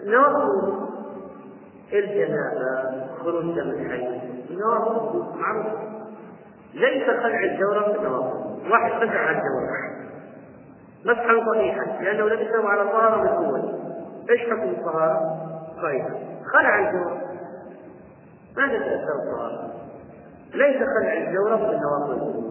نواقض 0.05 0.85
الجنابة 1.93 3.07
خروج 3.23 3.45
دم 3.45 3.71
الحي. 3.71 4.21
نواقض 4.51 5.37
معروفة 5.37 5.79
ليس 6.75 7.05
خلع 7.05 7.45
الجورة 7.45 7.93
في 7.93 7.99
النواقض 7.99 8.61
واحد 8.71 8.91
خلع 8.93 9.31
الجورة. 9.31 9.95
مسحا 11.05 11.53
صحيحا 11.53 12.03
لأنه 12.03 12.25
لبسه 12.25 12.69
على 12.69 12.85
طهارة 12.85 13.17
من 13.23 13.29
أول 13.29 13.75
إيش 14.31 14.41
حكم 14.41 14.71
الطهارة؟ 14.71 15.21
صحيحة 15.83 16.34
خلع 16.53 16.79
الجورة 16.89 17.21
ماذا 18.57 18.79
تأثر 18.79 19.23
الطهارة؟ 19.23 19.75
ليس 20.55 20.77
خلع 20.77 21.13
الجورة 21.29 21.57
في 21.57 21.77
النواقض 21.77 22.45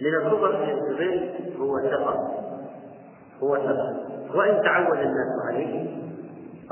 من 0.00 0.14
في 0.56 0.72
الزبير 0.72 1.34
هو 1.58 1.80
ثقة 1.80 2.42
هو 3.42 3.56
ثقة 3.56 3.96
وإن 4.34 4.62
تعود 4.62 4.98
الناس 4.98 5.46
عليه 5.48 6.02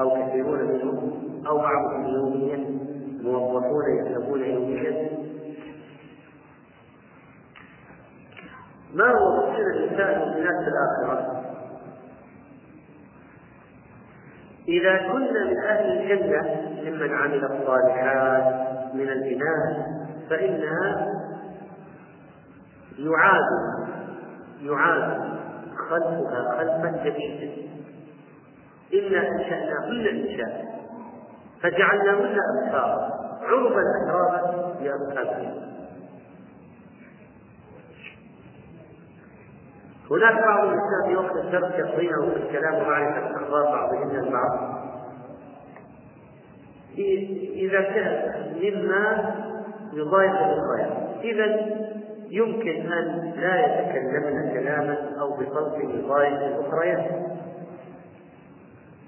أو 0.00 0.10
كثيرون 0.10 0.58
منهم 0.64 1.22
أو 1.46 1.58
بعضهم 1.58 2.06
يوميا 2.06 2.80
موظفون 3.22 3.84
يكتبون 3.98 4.40
يوميا 4.44 5.08
ما 8.94 9.04
هو 9.10 9.40
تفسير 9.40 9.66
الإنسان 9.66 10.32
في 10.32 10.68
الآخرة؟ 10.68 11.39
إذا 14.70 14.96
كنا 14.96 15.44
من 15.44 15.56
أهل 15.68 16.12
الجنة 16.12 16.42
ممن 16.84 17.14
عمل 17.14 17.44
الصالحات 17.44 18.44
من 18.94 19.08
الإناث 19.08 19.86
فإنها 20.30 21.08
يعاد 22.98 23.44
يعاد 24.62 25.20
خلفها 25.90 26.56
خلفا 26.58 27.02
جديدا. 27.04 27.52
إنا 28.94 29.28
أنشأناهن 29.28 30.06
إنشاء 30.06 30.64
فجعلناهن 31.62 32.36
أبكارا 32.50 33.10
عربا 33.42 33.82
أترابا 34.02 34.74
لأصحابهن 34.84 35.69
هناك 40.10 40.44
بعض 40.44 40.64
النساء 40.64 41.08
في 41.08 41.16
وقت 41.16 41.36
الدرس 41.36 41.72
يقضينه 41.78 42.30
في 42.30 42.36
الكلام 42.36 42.74
ومعرفة 42.74 43.36
أخبار 43.36 43.64
بعضهن 43.64 44.16
البعض. 44.16 44.80
إذا 47.54 47.80
كان 47.80 48.32
مما 48.62 49.34
يضايق 49.92 50.32
الأخرى 50.32 51.10
إذا 51.22 51.46
يمكن 52.30 52.92
أن 52.92 53.32
لا 53.36 53.66
يتكلمن 53.66 54.50
كلاما 54.52 54.96
أو 55.20 55.30
بصوت 55.30 55.78
يضايق 55.78 56.44
الأخريات 56.44 57.10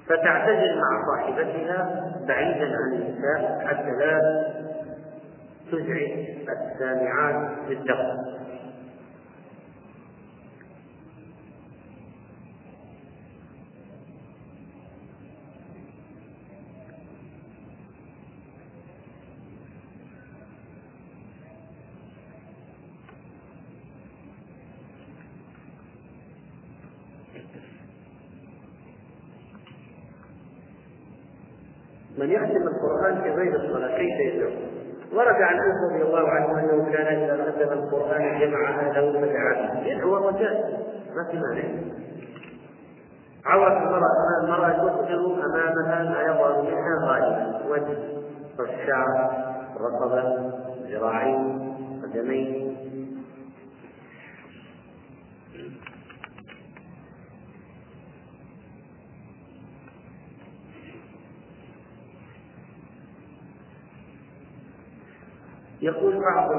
فتعتزل 0.07 0.78
مع 0.78 1.03
صاحبتها 1.07 2.11
بعيدا 2.28 2.64
عن 2.64 2.92
النساء 2.92 3.66
حتى 3.66 3.90
لا 3.90 4.20
تزعج 5.72 6.26
السامعات 6.48 7.50
بالدقة. 7.68 8.41
من 32.18 32.30
يختم 32.30 32.68
القرآن 32.68 33.22
في 33.22 33.30
غير 33.30 33.56
الصلاة 33.56 33.98
كيف 33.98 34.20
يدعو؟ 34.20 34.50
ورد 35.12 35.42
عن 35.42 35.54
أنس 35.54 35.92
رضي 35.92 36.02
الله 36.02 36.28
عنه 36.28 36.60
أنه 36.60 36.92
كان 36.92 37.06
إذا 37.06 37.52
ختم 37.52 37.72
القرآن 37.72 38.40
جمع 38.40 38.68
أهله 38.70 39.20
فدعا 39.20 39.82
يدعو 39.84 40.28
وجاء 40.28 40.82
ما 41.16 41.24
في 41.30 41.36
مانع 41.36 41.92
عورة 43.46 43.78
المرأة 43.78 44.42
المرأة 44.42 44.72
تظهر 44.72 45.44
أمامها 45.44 46.02
ما 46.10 46.22
يظهر 46.22 46.62
منها 46.62 47.06
غالبا 47.06 47.60
وجه 47.70 47.98
والشعر 48.58 49.30
الرقبة 49.76 50.50
ذراعين 50.90 51.72
قدمين. 52.02 52.72
يقول 65.83 66.20
بعض 66.20 66.51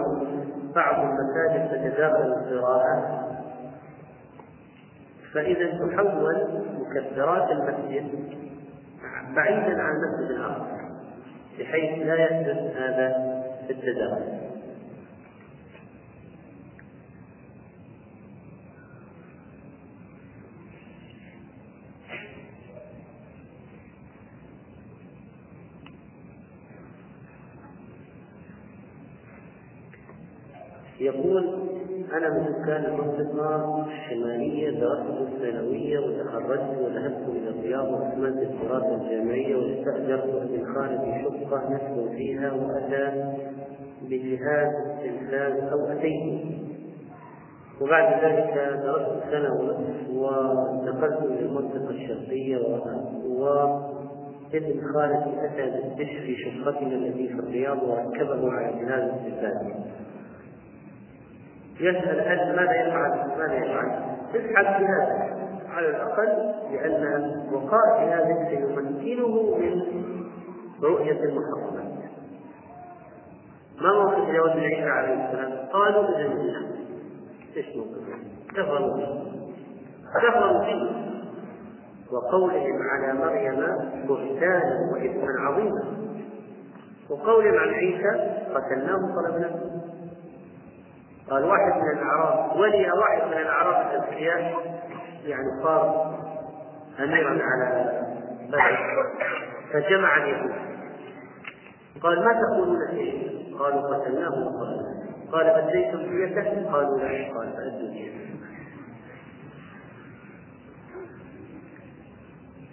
بعض 0.76 1.06
المساجد 1.06 1.70
تتداخل 1.70 2.34
القراءة 2.34 3.24
فإذا 5.34 5.68
تحول 5.68 6.64
مكبرات 6.80 7.52
المسجد 7.52 8.10
بعيدا 9.36 9.82
عن 9.82 9.96
المسجد 9.96 10.32
الآخر 10.32 10.90
بحيث 11.60 12.08
لا 12.08 12.16
يحدث 12.16 12.78
هذا 12.78 13.34
التداخل 13.70 14.43
أنا 32.14 32.30
من 32.30 32.46
سكان 32.46 32.86
المنطقة 32.86 33.86
الشمالية 33.88 34.70
درست 34.70 35.22
الثانوية 35.22 36.00
وتخرجت 36.00 36.78
وذهبت 36.82 37.28
إلى 37.30 37.50
الرياض 37.50 37.92
وأكملت 37.94 38.38
الدراسة 38.50 38.96
الجامعية 38.96 39.56
واستأجرت 39.56 40.26
من 40.26 40.66
خالتي 40.76 41.24
شقة 41.24 41.70
نسكن 41.70 42.16
فيها 42.18 42.54
وأتى 42.54 43.34
بجهاز 44.02 44.74
التلفاز 44.86 45.72
أو 45.72 45.86
أتيت. 45.88 46.44
وبعد 47.82 48.24
ذلك 48.26 48.80
درست 48.84 49.24
سنة 49.32 49.54
ونصف 49.54 50.10
وانتقلت 50.10 51.22
إلى 51.22 51.40
المنطقة 51.46 51.90
الشرقية 51.90 52.58
وابن 53.28 54.82
خالتي 54.94 55.46
أتى 55.46 55.72
بالدش 55.72 56.10
في 56.26 56.36
شقتنا 56.36 56.96
التي 56.96 57.28
في 57.28 57.34
الرياض 57.40 57.84
وركبه 57.84 58.52
على 58.52 58.86
جهاز 58.86 59.10
التلفاز 59.10 59.58
يسأل 61.80 62.20
هل 62.20 62.56
ماذا 62.56 62.88
يفعل؟ 62.88 63.12
ماذا 63.38 63.56
يفعل؟ 63.56 63.90
اسحب 64.36 64.84
جهازك 64.84 65.34
على 65.70 65.90
الأقل 65.90 66.54
لأن 66.72 67.32
وقاء 67.54 68.06
جهازك 68.06 68.50
سيمكنه 68.50 69.58
من 69.58 69.82
رؤية 70.84 71.20
المحرمات 71.24 71.94
ما 73.82 73.94
موقف 73.94 74.30
من 74.56 74.64
عيسى 74.64 74.90
عليه 74.90 75.14
السلام؟ 75.14 75.68
قالوا 75.74 76.04
بذنبنا 76.04 76.62
إيش 77.58 77.66
موقفهم؟ 77.76 78.24
كفروا 78.56 78.98
به 78.98 79.34
وقولهم 82.12 82.82
على 82.82 83.14
مريم 83.14 83.56
بهتانا 84.08 84.92
وإثما 84.94 85.28
عظيما 85.40 85.84
وقولهم 87.10 87.60
عن 87.60 87.70
عيسى 87.70 88.40
قتلناه 88.56 89.16
طلبناه 89.16 89.52
قال 91.30 91.44
واحد 91.46 91.82
من 91.82 91.98
الأعراب 92.00 92.60
ولي 92.60 92.92
واحد 92.92 93.28
من 93.28 93.38
الأعراب 93.38 93.88
الاذكياء 93.92 94.40
يعني 95.26 95.64
صار 95.64 96.14
اميرا 97.00 97.30
على 97.30 97.90
بدر 98.48 98.84
فجمع 99.74 100.18
اليهود 100.18 100.54
قال 102.04 102.26
ما 102.26 102.34
تقولون 102.34 102.80
فيه؟ 102.92 103.34
قالوا 103.60 103.96
قتلناه 103.96 104.30
وقتلناه 104.30 105.04
قال 105.32 105.46
أديتم 105.46 105.98
ديته؟ 105.98 106.72
قالوا 106.72 107.00
لا 107.00 107.38
قال 107.38 107.54
فأدوا 107.54 107.90
ديته 107.90 108.23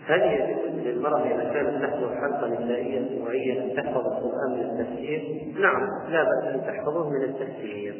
هل 0.07 0.21
يجوز 0.23 0.87
للمرأة 0.87 1.27
إذا 1.27 1.53
كانت 1.53 1.85
تحضر 1.85 2.15
حلقة 2.21 2.47
نسائية 2.49 3.07
أسبوعية 3.07 3.63
أن 3.63 3.77
تحفظ 3.77 4.07
القرآن 4.07 4.51
من 4.53 4.61
التفسير؟ 4.61 5.45
نعم 5.61 5.89
لا 6.09 6.25
بأس 6.25 6.55
أن 6.55 6.61
تحفظه 6.67 7.11
من 7.11 7.23
التفسير. 7.25 7.95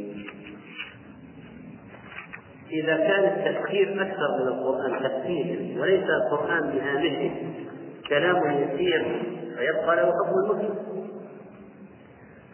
إذا 2.71 2.97
كان 2.97 3.25
التفسير 3.25 4.03
أكثر 4.03 4.39
من 4.41 4.49
القرآن 4.49 5.03
تفسير 5.03 5.81
وليس 5.81 6.05
القرآن 6.11 6.71
بهامشه 6.71 7.31
كلام 8.09 8.37
يسير 8.63 9.23
فيبقى 9.57 9.97
له 9.97 10.13
حكم 10.13 10.39
المسلم 10.45 10.75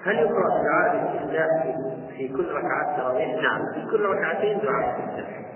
هل 0.05 0.17
يقرأ 0.17 0.63
دعاء 0.63 0.95
الاستفتاح 0.97 1.77
في 2.17 2.29
كل 2.29 2.45
ركعات 2.45 3.01
تراويح؟ 3.01 3.43
نعم، 3.43 3.61
في 3.75 3.91
كل 3.91 4.01
ركعتين 4.01 4.59
دعاء 4.59 5.01
الاستفتاح. 5.01 5.56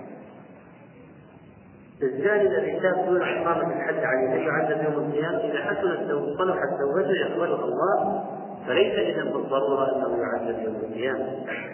الزاني 2.03 2.41
الذي 2.41 2.79
تاب 2.79 3.05
دون 3.05 3.21
إقامة 3.21 3.73
الحد 3.73 4.03
عليه. 4.03 4.47
يعذب 4.47 4.83
يوم 4.83 5.05
القيامة؟ 5.05 5.37
إذا 5.37 5.59
حسنت 5.59 6.11
صلحت 6.37 6.69
توبته 6.79 7.11
يقبلها 7.11 7.65
الله 7.65 8.23
فليس 8.67 8.93
إذا 8.93 9.23
بالضرورة 9.23 9.95
أنه 9.95 10.17
يعذب 10.17 10.59
يوم 10.63 10.75
القيامة 10.75 11.27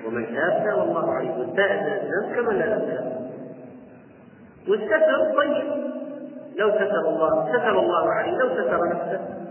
ومن 0.08 0.26
تاب 0.26 0.64
تاب 0.66 0.80
الله 0.90 1.14
عليه. 1.14 1.32
والتائب 1.40 1.82
من 1.82 1.94
الذنب 1.94 2.36
كمن 2.36 2.60
لا 2.60 2.66
ذنب 2.66 3.28
والستر 4.70 5.34
طيب. 5.38 5.68
لو 6.56 6.70
ستر 6.72 7.10
الله 7.10 7.50
ستر 7.50 7.80
الله 7.80 8.10
عليه. 8.10 8.32
لو 8.32 8.50
ستر 8.50 8.80
نفسه. 8.90 9.47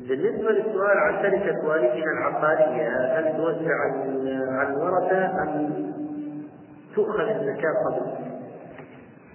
بالنسبة 0.00 0.50
للسؤال 0.50 0.98
عن 0.98 1.22
تركة 1.22 1.68
والدنا 1.68 2.12
العقارية 2.12 3.18
هل 3.18 3.36
توزع 3.36 3.74
على 4.50 4.72
الورثة 4.72 5.42
أم 5.42 5.92
تؤخذ 6.94 7.28
الزكاة 7.28 7.74
قبل؟ 7.86 8.28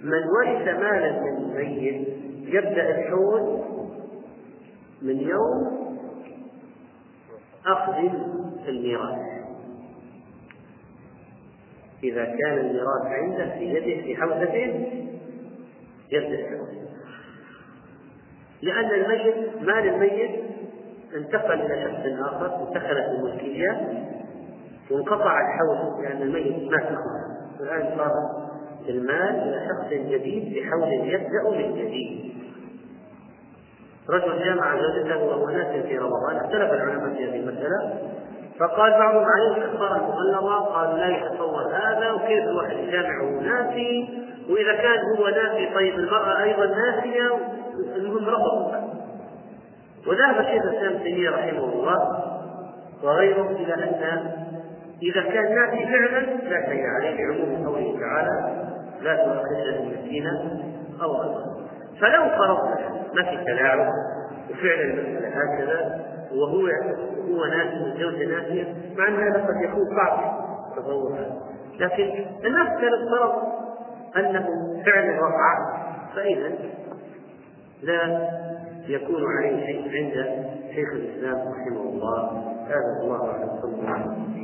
من 0.00 0.22
ورث 0.28 0.68
مالا 0.68 1.20
من 1.20 1.54
ميت 1.54 2.08
يبدأ 2.54 2.98
الحول 2.98 3.60
من 5.02 5.20
يوم 5.20 5.84
أخذ 7.66 7.94
الميراث 8.68 9.18
إذا 12.04 12.24
كان 12.24 12.58
الميراث 12.58 13.06
عنده 13.06 13.58
في 13.58 13.64
يده 13.64 14.02
في 14.02 14.16
حوزته 14.16 14.90
يبدأ 16.12 16.38
الحول 16.40 16.84
لأن 18.62 18.90
الميت 18.90 19.62
مال 19.62 19.88
الميت 19.88 20.43
انتقل 21.14 21.60
إلى 21.60 21.82
شخص 21.82 22.32
آخر 22.32 22.68
انتقلت 22.68 23.06
الملكية 23.08 23.88
وانقطع 24.90 25.40
الحول 25.40 26.02
لأن 26.02 26.22
الميت 26.22 26.72
مات 26.72 26.86
خلاص 26.86 27.60
الآن 27.60 27.98
صار 27.98 28.12
المال 28.88 29.34
إلى 29.42 29.68
شخص 29.68 29.90
جديد 29.90 30.54
بحول 30.54 30.92
يبدأ 30.92 31.58
من 31.58 31.74
جديد. 31.74 32.34
رجل 34.10 34.44
جامع 34.44 34.76
زوجته 34.80 35.24
وهو 35.24 35.48
ناس 35.48 35.84
في 35.86 35.98
رمضان 35.98 36.36
اختلف 36.36 36.72
العلماء 36.72 37.14
في 37.14 37.24
هذه 37.24 37.36
المسألة. 37.36 37.98
فقال 38.58 38.90
بعضهم 38.90 39.24
عليه 39.24 39.66
كفارة 39.66 39.98
مغلظة 39.98 40.58
قالوا 40.60 40.98
لا 40.98 41.08
يتصور 41.08 41.66
هذا 41.72 42.10
وكيف 42.12 42.44
الواحد 42.44 42.76
يجامع 42.76 43.22
وهو 43.22 43.40
ناسي؟ 43.40 44.08
وإذا 44.50 44.74
كان 44.74 44.98
هو 45.18 45.28
ناسي 45.28 45.74
طيب 45.74 45.94
المرأة 45.94 46.42
أيضا 46.42 46.66
ناسية؟ 46.66 47.30
المهم 47.96 48.28
رفضوا 48.28 48.83
وذهب 50.06 50.44
شيخ 50.44 50.62
الإسلام 50.62 51.02
تيمية 51.02 51.30
رحمه 51.30 51.64
الله 51.64 52.24
وغيره 53.02 53.50
إلى 53.50 53.74
أن 53.74 54.44
إذا 55.02 55.22
كان 55.22 55.54
ناسي 55.54 55.84
فعلا 55.84 56.20
لا 56.20 56.66
شيء 56.68 56.84
عليه 56.86 57.16
بعموم 57.16 57.66
قوله 57.66 58.00
تعالى 58.00 58.64
لا 59.00 59.16
تؤاخذنا 59.16 59.76
المسكين 59.80 60.26
أو 61.02 61.12
غيره 61.12 61.54
فلو 62.00 62.28
فرضنا 62.28 63.04
ما 63.14 63.22
في 63.22 63.44
تلاعب 63.44 63.88
وفعلا 64.50 64.84
المسألة 64.84 65.28
هكذا 65.28 66.04
وهو 66.32 66.66
هو 67.28 67.44
ناسي 67.44 67.82
والزوجه 67.84 68.26
ناسية 68.26 68.74
مع 68.96 69.08
أن 69.08 69.14
هذا 69.14 69.44
قد 69.46 69.62
يكون 69.62 69.82
صعب 69.96 70.44
تصور 70.76 71.18
لكن 71.80 72.24
كانت 72.42 73.10
فرض 73.10 73.32
أنه 74.16 74.48
فعلا 74.86 75.20
وقع 75.20 75.56
فاذا 76.14 76.52
لا 77.82 78.28
يكون 78.88 79.22
عليه 79.24 79.82
عند 79.90 80.14
شيخ 80.74 80.92
الإسلام 80.92 81.48
رحمه 81.48 81.80
الله. 81.80 82.30
هذا 82.66 82.98
الله 83.00 83.04
الله 83.04 83.28
عليه 83.28 83.44
وسلم 83.44 84.43